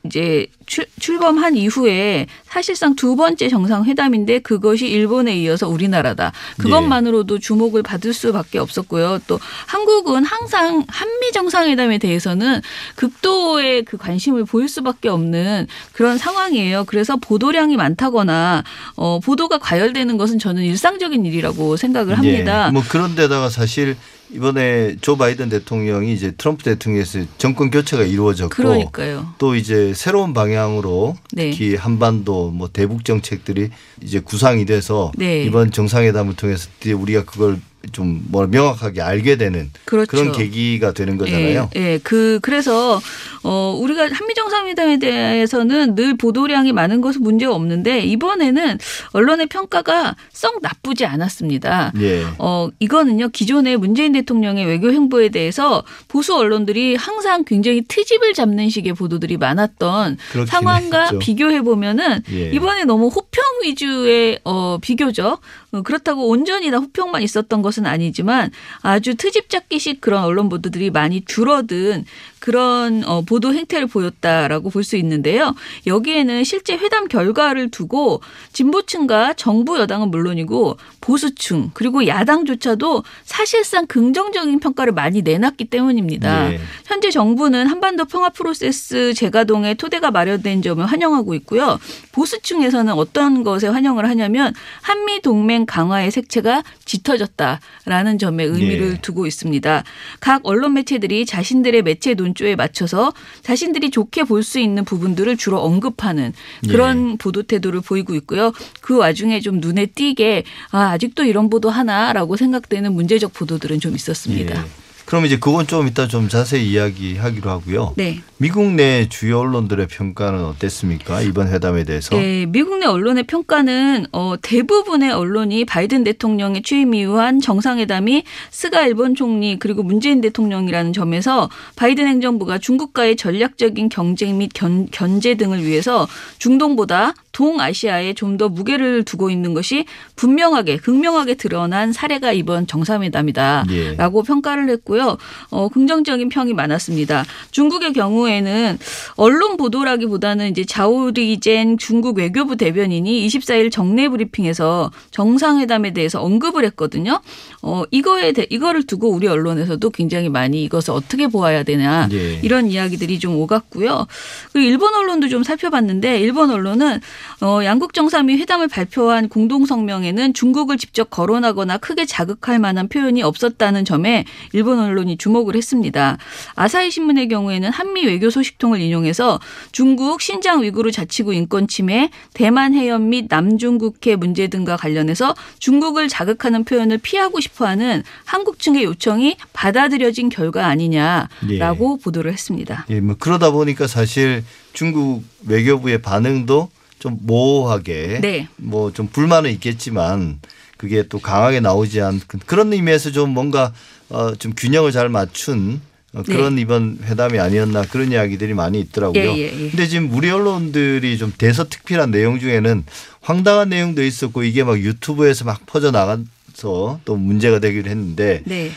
[0.05, 6.33] 이제 출, 출범한 이후에 사실상 두 번째 정상회담인데 그것이 일본에 이어서 우리나라다.
[6.59, 9.18] 그것만으로도 주목을 받을 수밖에 없었고요.
[9.27, 12.62] 또 한국은 항상 한미 정상회담에 대해서는
[12.96, 16.85] 극도의 그 관심을 보일 수밖에 없는 그런 상황이에요.
[16.87, 18.64] 그래서 보도량이 많다거나
[18.96, 22.68] 어, 보도가 과열되는 것은 저는 일상적인 일이라고 생각을 합니다.
[22.68, 22.73] 예.
[22.73, 23.96] 뭐 그런데다가 사실
[24.33, 29.35] 이번에 조 바이든 대통령이 이제 트럼프 대통령에서 정권 교체가 이루어졌고 그러니까요.
[29.38, 31.51] 또 이제 새로운 방향으로 네.
[31.51, 33.71] 특히 한반도 뭐 대북 정책들이
[34.03, 35.45] 이제 구상이 돼서 네.
[35.45, 37.61] 이번 정상회담을 통해서 우리가 그걸
[37.93, 40.16] 좀뭐 명확하게 알게 되는 그렇죠.
[40.16, 41.70] 런 계기가 되는 거잖아요.
[41.76, 42.01] 예, 예.
[42.03, 43.01] 그 그래서
[43.43, 48.78] 어 우리가 한미 정상회담에 대해서는 늘 보도량이 많은 것은 문제가 없는데 이번에는
[49.12, 51.93] 언론의 평가가 썩 나쁘지 않았습니다.
[52.01, 52.24] 예.
[52.39, 58.95] 어, 이거는요, 기존의 문재인 대통령의 외교 행보에 대해서 보수 언론들이 항상 굉장히 트집을 잡는 식의
[58.95, 61.18] 보도들이 많았던 상황과 했죠.
[61.18, 62.51] 비교해 보면은 예.
[62.51, 65.39] 이번에 너무 호평 위주의 어, 비교죠.
[65.73, 68.51] 어, 그렇다고 온전히 다 호평만 있었던 것은 아니지만
[68.83, 72.05] 아주 트집 잡기식 그런 언론 보도들이 많이 줄어든
[72.41, 75.55] 그런 어, 보도 행태를 보였다라고 볼 수 있는데요.
[75.87, 78.23] 여기에는 실제 회담 결과를 두고
[78.55, 86.55] 진보층과 정부 여당은 물론이고 보수층 그리고 야당조차도 사실상 긍정적인 평가를 많이 내놨기 때문입니다.
[86.55, 86.61] 예.
[86.87, 91.79] 현재 정부는 한반도 평화 프로세스 재가동의 토대가 마련된 점을 환영하고 있고요.
[92.12, 99.00] 보수층에서는 어떤 것에 환영을 하냐면 한미 동맹 강화의 색채가 짙어졌다라는 점에 의미를 예.
[99.00, 99.84] 두고 있습니다.
[100.20, 106.32] 각 언론 매체들이 자신들의 매체 논조에 맞춰서 자신들이 좋게 볼 수 있는 부분들을 주로 언급하는
[106.68, 108.52] 그런 보도 태도를 보이고 있고요.
[108.80, 114.61] 그 와중에 좀 눈에 띄게 아, 아직도 이런 보도 하나라고 생각되는 문제적 보도들은 좀 있었습니다.
[114.61, 114.89] 예.
[115.11, 117.94] 그럼 이제 그건 좀 이따 좀 자세히 이야기하기로 하고요.
[117.96, 118.20] 네.
[118.36, 121.20] 미국 내 주요 언론들의 평가는 어땠습니까?
[121.22, 122.14] 이번 회담에 대해서.
[122.14, 128.86] 네, 미국 내 언론의 평가는 어, 대부분의 언론이 바이든 대통령의 취임 이후 한 정상회담이 스가
[128.86, 135.64] 일본 총리 그리고 문재인 대통령이라는 점에서 바이든 행정부가 중국과의 전략적인 경쟁 및 견, 견제 등을
[135.64, 136.06] 위해서
[136.38, 139.84] 중동보다 동아시아에 좀 더 무게를 두고 있는 것이
[140.16, 144.26] 분명하게 극명하게 드러난 사례가 이번 정상회담이다라고 예.
[144.26, 145.18] 평가를 했고요.
[145.51, 147.26] 어, 긍정적인 평이 많았습니다.
[147.51, 148.78] 중국의 경우에는
[149.16, 157.20] 언론 보도라기보다는 이제 자오리젠 중국 외교부 대변인이 24일 정례 브리핑에서 정상회담에 대해서 언급을 했거든요.
[157.61, 162.41] 어, 이거에 대, 이거를 두고 우리 언론에서도 굉장히 많이 이것을 어떻게 보아야 되냐 예.
[162.43, 164.07] 이런 이야기들이 좀 오갔고요.
[164.53, 167.01] 그리고 일본 언론도 좀 살펴봤는데 일본 언론은
[167.41, 173.85] 어, 양국 정상이 회담을 발표한 공동 성명에는 중국을 직접 거론하거나 크게 자극할 만한 표현이 없었다는
[173.85, 176.18] 점에 일본 언론이 주목을 했습니다.
[176.55, 179.41] 아사히 신문의 경우에는 한미 외교 소식통을 인용해서
[179.72, 186.64] 중국 신장 위구르 자치구 인권 침해, 대만 해협 및 남중국해 문제 등과 관련해서 중국을 자극하는
[186.64, 192.87] 표현을 피하고 싶어하는 한국 측의 요청이 받아들여진 결과 아니냐라고 보도를 했습니다.
[192.91, 196.70] 예, 뭐 그러다 보니까 사실 중국 외교부의 반응도
[197.01, 198.48] 좀 모호하게 네.
[198.57, 200.38] 뭐좀 불만은 있겠지만
[200.76, 203.72] 그게 또 강하게 나오지 않 그런 의미에서 좀 뭔가
[204.11, 205.80] 어좀 균형을 잘 맞춘
[206.12, 209.32] 어, 그런 이번 회담이 아니었나 그런 이야기들이 많이 있더라고요.
[209.32, 209.38] 네.
[209.38, 209.70] 예, 예, 예.
[209.70, 212.84] 근데 지금 우리 언론들이 좀 대서특필한 내용 중에는
[213.20, 218.70] 황당한 내용도 있었고 이게 막 유튜브에서 막 퍼져 나가서 또 문제가 되기도 했는데 네.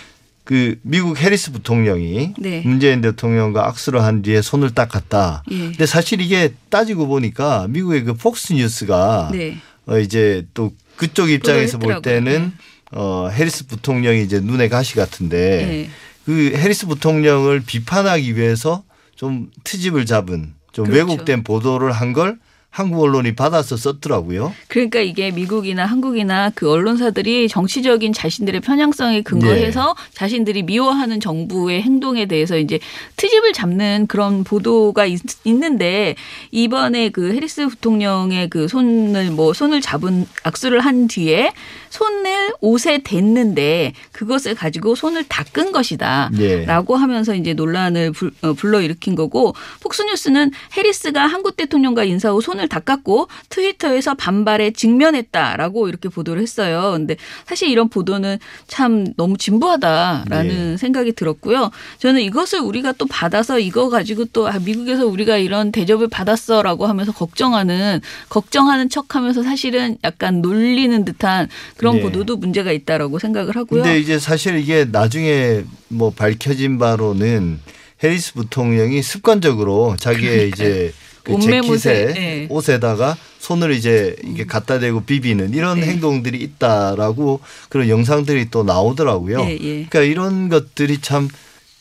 [0.43, 2.61] 그 미국 해리스 부통령이 네.
[2.65, 5.43] 문재인 대통령과 악수를 한 뒤에 손을 닦았다.
[5.51, 5.57] 예.
[5.57, 9.57] 근데 사실 이게 따지고 보니까 미국의 그 폭스 뉴스가 네.
[9.85, 12.01] 어 이제 또 그쪽 입장에서 볼.
[12.01, 12.53] 때는
[12.91, 15.89] 어 해리스 부통령이 이제 눈에 가시 같은데 네.
[16.25, 18.83] 그 해리스 부통령을 비판하기 위해서
[19.15, 21.11] 좀 트집을 잡은 좀 그렇죠.
[21.11, 22.37] 왜곡된 보도를 한걸
[22.73, 24.51] 한국 언론이 받아서 썼더라고요.
[24.67, 32.57] 그러니까 이게 미국이나 한국이나 그 언론사들이 정치적인 자신들의 편향성에 근거해서 자신들이 미워하는 정부의 행동에 대해서
[32.57, 32.79] 이제
[33.17, 36.15] 트집을 잡는 그런 보도가 있, 는데
[36.49, 41.51] 이번에 그 해리스 부통령의 그 손을 뭐 손을 잡은 악수를 한 뒤에
[41.91, 46.31] 손을 옷에 댔는데 그것을 가지고 손을 닦은 것이다.
[46.39, 46.65] 예.
[46.65, 52.62] 라고 하면서 이제 논란을 불, 어, 불러일으킨 거고 폭스뉴스는 해리스가 한국 대통령과 인사 후 손을
[52.67, 56.91] 닦았고 트위터에서 반발에 직면했다라고 이렇게 보도를 했어요.
[56.93, 58.37] 근데 사실 이런 보도는
[58.67, 61.71] 참 너무 진부하다라는 생각이 들었고요.
[61.99, 67.11] 저는 이것을 우리가 또 받아서 이거 가지고 또 아, 미국에서 우리가 이런 대접을 받았어라고 하면서
[67.11, 71.47] 걱정하는 걱정하는 척하면서 사실은 약간 놀리는 듯한
[71.77, 72.01] 그런 네.
[72.01, 73.83] 보도도 문제가 있다라고 생각을 하고요.
[73.83, 77.59] 근데 이제 사실 이게 나중에 뭐 밝혀진 바로는
[78.03, 82.47] 해리스 부통령이 습관적으로 자기의 이제 그 옷매무 새, 재킷에 네.
[82.49, 85.87] 옷에다가 손을 이제 이게 갖다 대고 비비는 이런 네.
[85.87, 89.41] 행동들이 있다라고 그런 영상들이 또 나오더라고요.
[89.41, 89.85] 예, 예.
[89.85, 91.29] 그러니까 이런 것들이 참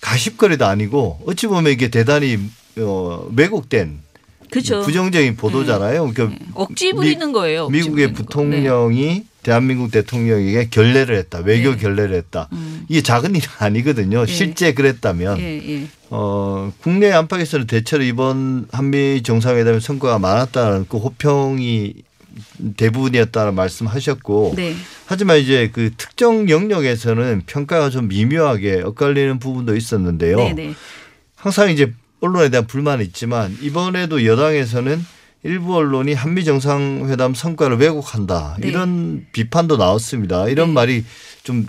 [0.00, 2.38] 가십거리도 아니고 어찌 보면 이게 대단히
[2.78, 4.00] 어, 왜곡된
[4.50, 4.82] 그렇죠.
[4.82, 6.12] 부정적인 보도잖아요.
[6.12, 7.68] 그러니까 억지 부리는 거예요.
[7.68, 8.12] 미국의 거.
[8.12, 8.14] 네.
[8.14, 11.38] 부통령이 대한민국 대통령에게 결례를 했다.
[11.40, 11.76] 외교 네.
[11.78, 12.48] 결례를 했다.
[12.52, 12.84] 음.
[12.88, 14.24] 이게 작은 일이 아니거든요.
[14.24, 14.32] 네.
[14.32, 15.88] 실제 그랬다면 예, 예.
[16.10, 21.94] 어, 국내 안팎에서는 대체로 이번 한미 정상회담의 성과가 많았다는 그 호평이
[22.76, 24.74] 대부분이었다는 말씀하셨고 네.
[25.06, 30.36] 하지만 이제 그 특정 영역에서는 평가가 좀 미묘하게 엇갈리는 부분도 있었는데요.
[30.36, 30.74] 네, 네.
[31.34, 35.04] 항상 이제 언론에 대한 불만은 있지만 이번에도 여당에서는
[35.44, 38.68] 일부 언론이 한미 정상회담 성과를 왜곡한다 네.
[38.68, 40.48] 이런 비판도 나왔습니다.
[40.48, 40.74] 이런 네.
[40.74, 41.04] 말이
[41.42, 41.66] 좀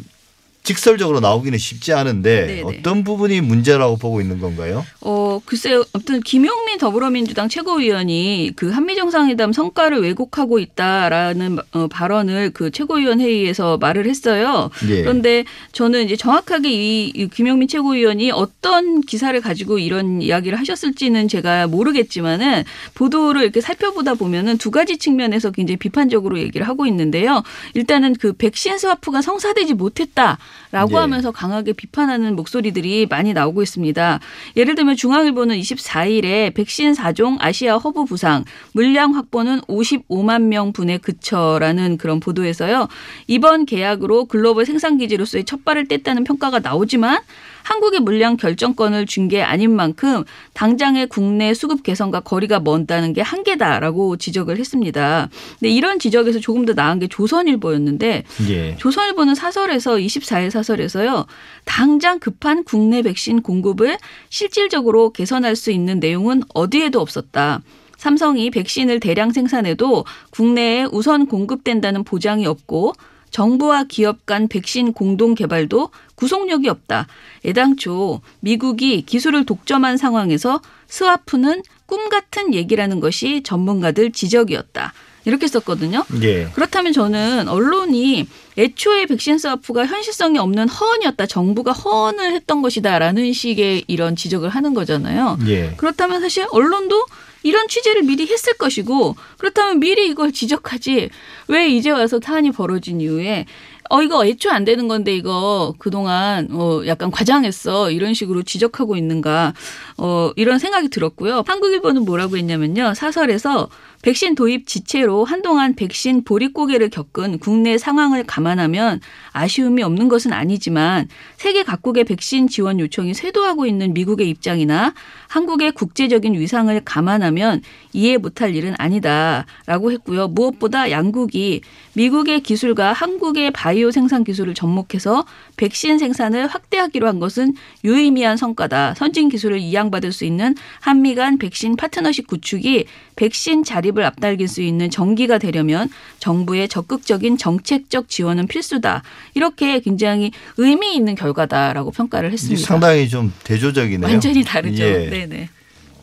[0.64, 2.61] 직설적으로 나오기는 쉽지 않은데 네, 네.
[2.64, 4.86] 어떤 부분이 문제라고 보고 있는 건가요?
[5.01, 5.84] 어, 글쎄요.
[5.91, 13.78] 아무튼 김용민 더불어민주당 최고위원이 그 한미 정상회담 성과를 왜곡하고 있다라는 어, 발언을 그 최고위원 회의에서
[13.78, 14.70] 말을 했어요.
[14.88, 15.01] 예.
[15.01, 15.43] 그런데
[15.74, 22.64] 저는 이제 정확하게 이, 이 김용민 최고위원이 어떤 기사를 가지고 이런 이야기를 하셨을지는 제가 모르겠지만은
[22.93, 27.43] 보도를 이렇게 살펴보다 보면은 두 가지 측면에서 굉장히 비판적으로 얘기를 하고 있는데요.
[27.74, 30.38] 일단은 그 백신 스와프가 성사되지 못했다
[30.72, 30.97] 라고 예.
[30.97, 34.20] 하면서 강하게 비판하는 목소리들이 많이 나오고 있습니다.
[34.58, 38.43] 예를 들면 중앙일보는 24일에 백신 4종 아시아 허브 부상
[38.74, 42.88] 물량 확보는 55만 명 분에 그쳐라는 그런 보도에서요.
[43.28, 47.20] 이번 계약으로 글로벌 생산 기지로서의 첫 발을 뗐다는 평가가 나오지만
[47.64, 54.18] 한국의 물량 결정권을 준 게 아닌 만큼 당장의 국내 수급 개선과 거리가 먼다는 게 한계다라고
[54.18, 55.30] 지적을 했습니다.
[55.59, 58.76] 근데 이런 지적에서 조금 더 나은 게 조선일보였는데 예.
[58.78, 61.26] 조선일보는 사설에서 24일 사설에서요.
[61.64, 63.97] 당장 급한 국내 백신 공급을
[64.30, 67.61] 실질적으로 개선할 수 있는 내용은 어디에도 없었다.
[67.95, 72.93] 삼성이 백신을 대량 생산해도 국내에 우선 공급된다는 보장이 없고
[73.34, 77.07] 정부와 기업 간 백신 공동 개발도 구속력이 없다.
[77.45, 84.93] 애당초 미국이 기술을 독점한 상황에서 스와프는 꿈 같은 얘기라는 것이 전문가들 지적이었다.
[85.25, 86.05] 이렇게 썼거든요.
[86.21, 86.45] 예.
[86.53, 88.27] 그렇다면 저는 언론이
[88.57, 91.25] 애초에 백신 스와프가 현실성이 없는 허언이었다.
[91.25, 95.39] 정부가 허언을 했던 것이다라는 식의 이런 지적을 하는 거잖아요.
[95.47, 95.73] 예.
[95.77, 97.05] 그렇다면 사실 언론도
[97.44, 101.10] 이런 취재를 미리 했을 것이고 그렇다면 미리 이걸 지적하지
[101.50, 103.46] 왜 이제 와서 사안이 벌어진 이후에
[103.89, 109.54] 어 이거 애초에 안 되는 건데 이거 그동안 어 약간 과장했어 이런 식으로 지적하고 있는가
[109.98, 111.44] 어 이런 생각이 들었고요.
[111.46, 112.94] 한국일보는 뭐라고 했냐면요.
[112.96, 113.70] 사설에서
[114.04, 118.99] 백신 도입 지체로 한동안 백신 보릿고개를 겪은 국내 상황을 감안하면
[119.32, 124.93] 아쉬움이 없는 것은 아니지만 세계 각국의 백신 지원 요청이 쇄도하고 있는 미국의 입장이나
[125.30, 127.62] 한국의 국제적인 위상을 감안하면
[127.93, 130.28] 이해 못할 일은 아니다라고 했고요.
[130.28, 131.62] 무엇보다 양국이
[131.93, 135.26] 미국의 기술과 한국의 바이오 생산 기술을 접목해서
[135.56, 137.54] 백신 생산을 확대하기로 한 것은
[137.86, 138.95] 유의미한 성과다.
[138.95, 142.86] 선진 기술을 이양받을 수 있는 한미 간 백신 파트너십 구축이
[143.16, 145.89] 백신 자립 을 앞당길 수 있는 전기가 되려면
[146.20, 149.04] 정부의 적극적인 정책적 지원은 필수다.
[149.36, 152.66] 이렇게 굉장히 의미 있는 결과다라고 평가를 했습니다.
[152.66, 154.10] 상당히 좀 대조적이네요.
[154.10, 154.84] 완전히 다르죠.
[154.84, 155.10] 예.
[155.10, 155.50] 네네.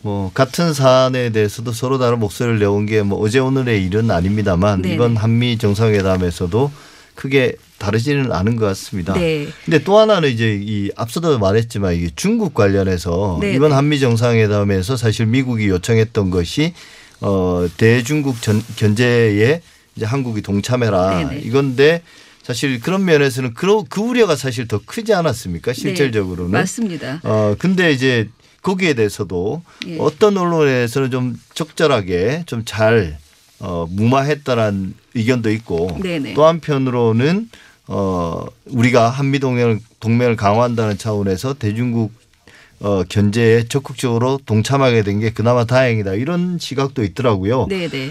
[0.03, 4.95] 뭐 같은 사안에 대해서도 서로 다른 목소리를 내온 게 뭐 어제 오늘의 일은 아닙니다만 네네.
[4.95, 6.71] 이번 한미 정상회담에서도
[7.17, 9.13] 크게 다르지는 않은 것 같습니다.
[9.15, 9.49] 네.
[9.65, 13.57] 근데 또 하나는 이제 이 앞서도 말했지만 이게 중국 관련해서 네네.
[13.57, 16.73] 이번 한미 정상회담에서 사실 미국이 요청했던 것이
[17.21, 19.61] 어 대중국 전, 견제에
[19.97, 21.41] 이제 한국이 동참해라 네네.
[21.43, 22.03] 이건데
[22.43, 27.21] 사실 그런 면에서는 그, 그 우려가 사실 더 크지 않았습니까 실질적으로는 네, 맞습니다.
[27.23, 28.29] 어 근데 이제
[28.63, 29.99] 거기에 대해서도 예.
[29.99, 33.19] 어떤 언론에서는 좀 적절하게 좀잘
[33.61, 36.35] 어, 무마했다는 의견도 있고 네네.
[36.35, 37.51] 또 한편으로는
[37.89, 42.13] 어 우리가 한미 동맹을 동맹을 강화한다는 차원에서 대중국
[42.83, 47.67] 어 견제에 적극적으로 동참하게 된 게 그나마 다행이다 이런 시각도 있더라고요.
[47.69, 48.11] 네네.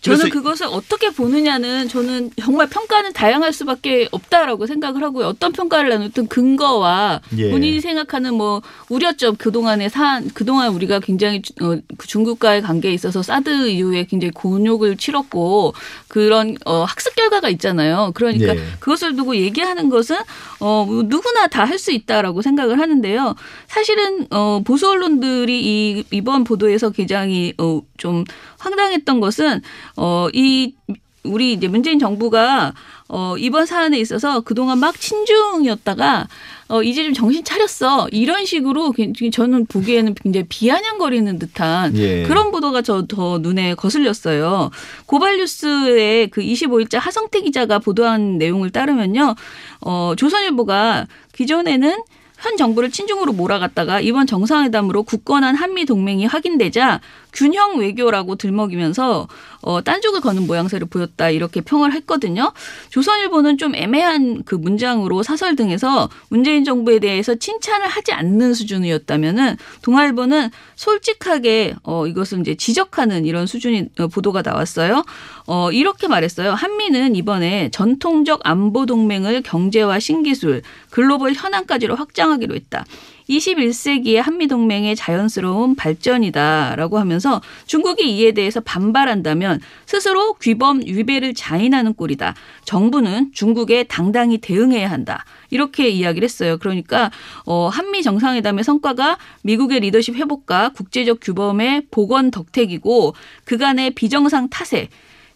[0.00, 5.26] 저는 그것을 어떻게 보느냐는 저는 정말 평가는 다양할 수밖에 없다라고 생각을 하고요.
[5.26, 7.50] 어떤 평가를 나누든 근거와 예.
[7.50, 13.22] 본인이 생각하는 뭐 우려점 그동안의 사안 그동안 우리가 굉장히 주- 어, 그 중국과의 관계에 있어서
[13.22, 15.74] 사드 이후에 굉장히 곤욕을 치렀고
[16.08, 18.12] 그런 어, 학습 결과가 있잖아요.
[18.14, 18.60] 그러니까 예.
[18.80, 20.16] 그것을 두고 얘기하는 것은
[20.60, 23.34] 어, 뭐 누구나 다 할 수 있다라고 생각을 하는데요.
[23.68, 28.24] 사실은 어, 보수 언론들이 이 이번 보도에서 굉장히 어, 좀
[28.60, 29.62] 황당했던 것은
[29.96, 30.74] 어, 이
[31.22, 32.72] 우리 이제 문재인 정부가
[33.08, 36.28] 어, 이번 사안에 있어서 그동안 막 친중이었다가
[36.68, 38.08] 어, 이제 좀 정신 차렸어.
[38.12, 42.22] 이런 식으로 굉장히 저는 보기에는 굉장히 비아냥거리는 듯한 예.
[42.22, 44.70] 그런 보도가 저 더 눈에 거슬렸어요.
[45.06, 49.34] 고발뉴스의 그 25일자 하성태 기자가 보도한 내용을 따르면요.
[49.80, 51.96] 어, 조선일보가 기존에는
[52.38, 57.00] 현 정부를 친중으로 몰아갔다가 이번 정상회담으로 굳건한 한미 동맹이 확인되자
[57.32, 59.28] 균형 외교라고 들먹이면서
[59.62, 62.52] 어, 딴죽을 거는 모양새를 보였다 이렇게 평을 했거든요.
[62.90, 70.50] 조선일보는 좀 애매한 그 문장으로 사설 등에서 문재인 정부에 대해서 칭찬을 하지 않는 수준이었다면은 동아일보는
[70.76, 75.04] 솔직하게 어, 이것을 이제 지적하는 이런 수준의 어, 보도가 나왔어요.
[75.46, 76.52] 어, 이렇게 말했어요.
[76.52, 82.84] 한미는 이번에 전통적 안보 동맹을 경제와 신기술, 글로벌 현안까지로 확장하기로 했다.
[83.30, 92.34] 21세기의 한미동맹의 자연스러운 발전이다라고 하면서 중국이 이에 대해서 반발한다면 스스로 귀범 위배를 자인하는 꼴이다.
[92.64, 95.24] 정부는 중국에 당당히 대응해야 한다.
[95.50, 96.58] 이렇게 이야기를 했어요.
[96.58, 97.10] 그러니까
[97.46, 103.14] 어, 한미 정상회담의 성과가 미국의 리더십 회복과 국제적 규범의 복원 덕택이고
[103.44, 104.88] 그간의 비정상 타세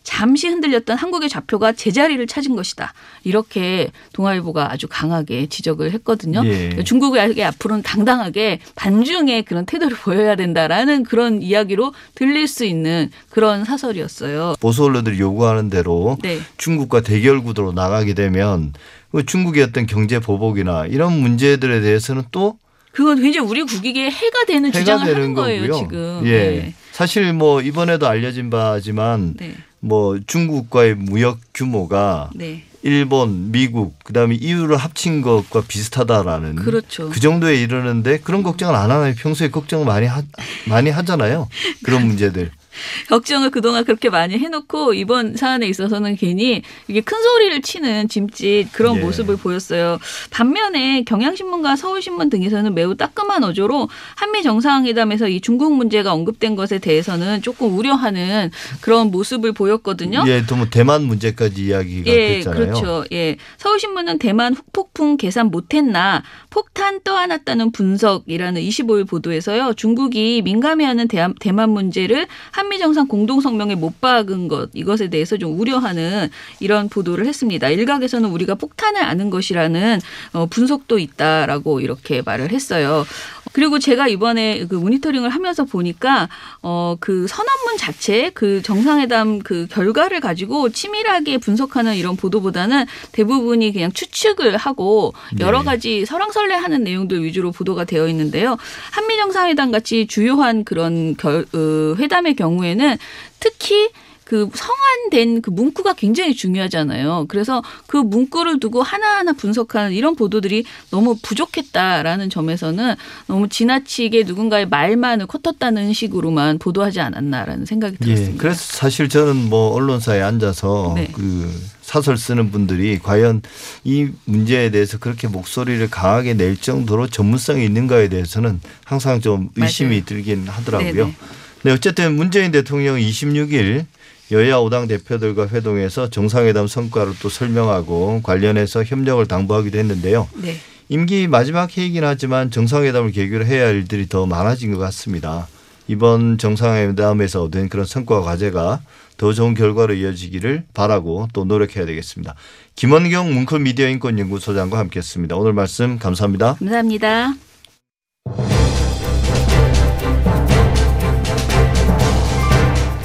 [0.05, 2.93] 잠시 흔들렸던 한국의 좌표가 제자리를 찾은 것이다.
[3.25, 6.43] 이렇게 동아일보가 아주 강하게 지적을 했거든요.
[6.45, 6.85] 예.
[6.85, 14.55] 중국이 앞으로는 당당하게 반중의 그런 태도를 보여야 된다라는 그런 이야기로 들릴 수 있는 그런 사설이었어요.
[14.61, 16.39] 보수 언론들이 요구하는 대로 네.
[16.59, 18.75] 중국과 대결 구도로 나가게 되면
[19.11, 22.59] 그 중국의 어떤 경제 보복이나 이런 문제들에 대해서는 또
[22.93, 25.89] 그건 굉장히 우리 국익에 해가 되는 해가 주장을 되는 하는 거예요, 거고요.
[25.89, 26.21] 지금.
[26.27, 26.31] 예.
[26.31, 26.75] 네.
[26.93, 29.55] 사실 뭐 이번에도 알려진 바지만 네.
[29.85, 32.62] 뭐 중국과의 무역 규모가 네.
[32.82, 37.11] 일본, 미국, 그다음에 EU를 합친 것과 비슷하다라는 그렇죠.
[37.11, 39.14] 그 정도에 이르는데 그런 걱정을 안 하나요?
[39.16, 40.22] 평소에 걱정을 많이 하,
[40.66, 41.49] 많이 하잖아요.
[41.82, 42.51] 그런 문제들.
[43.09, 48.97] 걱정을 그동안 그렇게 많이 해놓고 이번 사안에 있어서는 괜히 이게 큰 소리를 치는 짐짓 그런
[48.97, 49.01] 예.
[49.01, 49.99] 모습을 보였어요.
[50.31, 57.43] 반면에 경향신문과 서울신문 등에서는 매우 따끔한 어조로 한미 정상회담에서 이 중국 문제가 언급된 것에 대해서는
[57.43, 58.51] 조금 우려하는
[58.81, 60.25] 그런 모습을 보였거든요.
[60.27, 62.61] 예, 또뭐 대만 문제까지 이야기가 예, 됐잖아요.
[62.61, 63.05] 그렇죠.
[63.12, 63.37] 예.
[63.59, 69.75] 서울신문은 대만 훅폭풍 계산 못했나 폭탄 떠안았다는 분석이라는 25일 보도에서요.
[69.75, 71.09] 중국이 민감해하는
[71.41, 76.29] 대만 문제를 한미 정상 공동 성명에 못 박은 것 이것에 대해서 좀 우려하는
[76.61, 77.69] 이런 보도를 했습니다.
[77.69, 80.01] 일각에서는 우리가 폭탄을 아는 것이라는
[80.33, 83.05] 어, 분석도 있다라고 이렇게 말을 했어요.
[83.53, 86.29] 그리고 제가 이번에 그 모니터링을 하면서 보니까
[86.62, 93.93] 어 그 선언문 자체 그 정상회담 그 결과를 가지고 치밀하게 분석하는 이런 보도보다는 대부분이 그냥
[93.93, 95.65] 추측을 하고 여러 네.
[95.65, 98.57] 가지 설왕설래하는 내용들 위주로 보도가 되어 있는데요.
[98.91, 102.99] 한미 정상회담 같이 주요한 그런 결, 어, 회담의 경우 에는
[103.41, 103.91] 특히
[104.25, 107.27] 그 성안된 그 문구가 굉장히 중요하잖아요.
[107.29, 112.95] 그래서 그 문구를 두고 하나하나 분석하는 이런 보도들이 너무 부족했다라는 점에서는
[113.27, 118.43] 너무 지나치게 누군가의 말만을 컸었다는 식으로만 보도하지 않았나라는 생각이 예, 들었습니다.
[118.43, 121.09] 그래서 사실 저는 뭐 언론사에 앉아서 네.
[121.13, 121.53] 그
[121.83, 123.43] 사설 쓰는 분들이 과연
[123.85, 130.05] 이 문제에 대해서 그렇게 목소리를 강하게 낼 정도로 전문성이 있는가에 대해서는 항상 좀 의심이 맞아요.
[130.07, 130.93] 들긴 하더라고요.
[130.93, 131.17] 네네.
[131.65, 133.87] 네, 어쨌든 문재인 대통령은 26일
[134.33, 140.29] 여야 5당 대표들과 회동해서 정상회담 성과를 또 설명하고 관련해서 협력을 당부하기도 했는데요.
[140.43, 140.57] 네.
[140.91, 145.49] 임기 마지막 회의긴 하지만 정상회담을 계기로 해야 할 일들이 더 많아진 것 같습니다.
[145.89, 148.83] 이번 정상회담에서 얻은 그런 성과 과제가
[149.17, 152.35] 더 좋은 결과로 이어지기를 바라고 또 노력해야 되겠습니다.
[152.77, 155.35] 김원경 뭉클 미디어 인권 연구소장과 함께했습니다.
[155.37, 156.57] 오늘 말씀 감사합니다.
[156.59, 157.35] 감사합니다.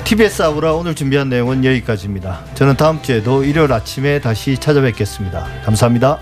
[0.10, 2.43] TBS 아우라 오늘 준비한 내용은 여기까지입니다.
[2.55, 5.45] 저는 다음 주에도 일요일 아침에 다시 찾아뵙겠습니다.
[5.64, 6.20] 감사합니다.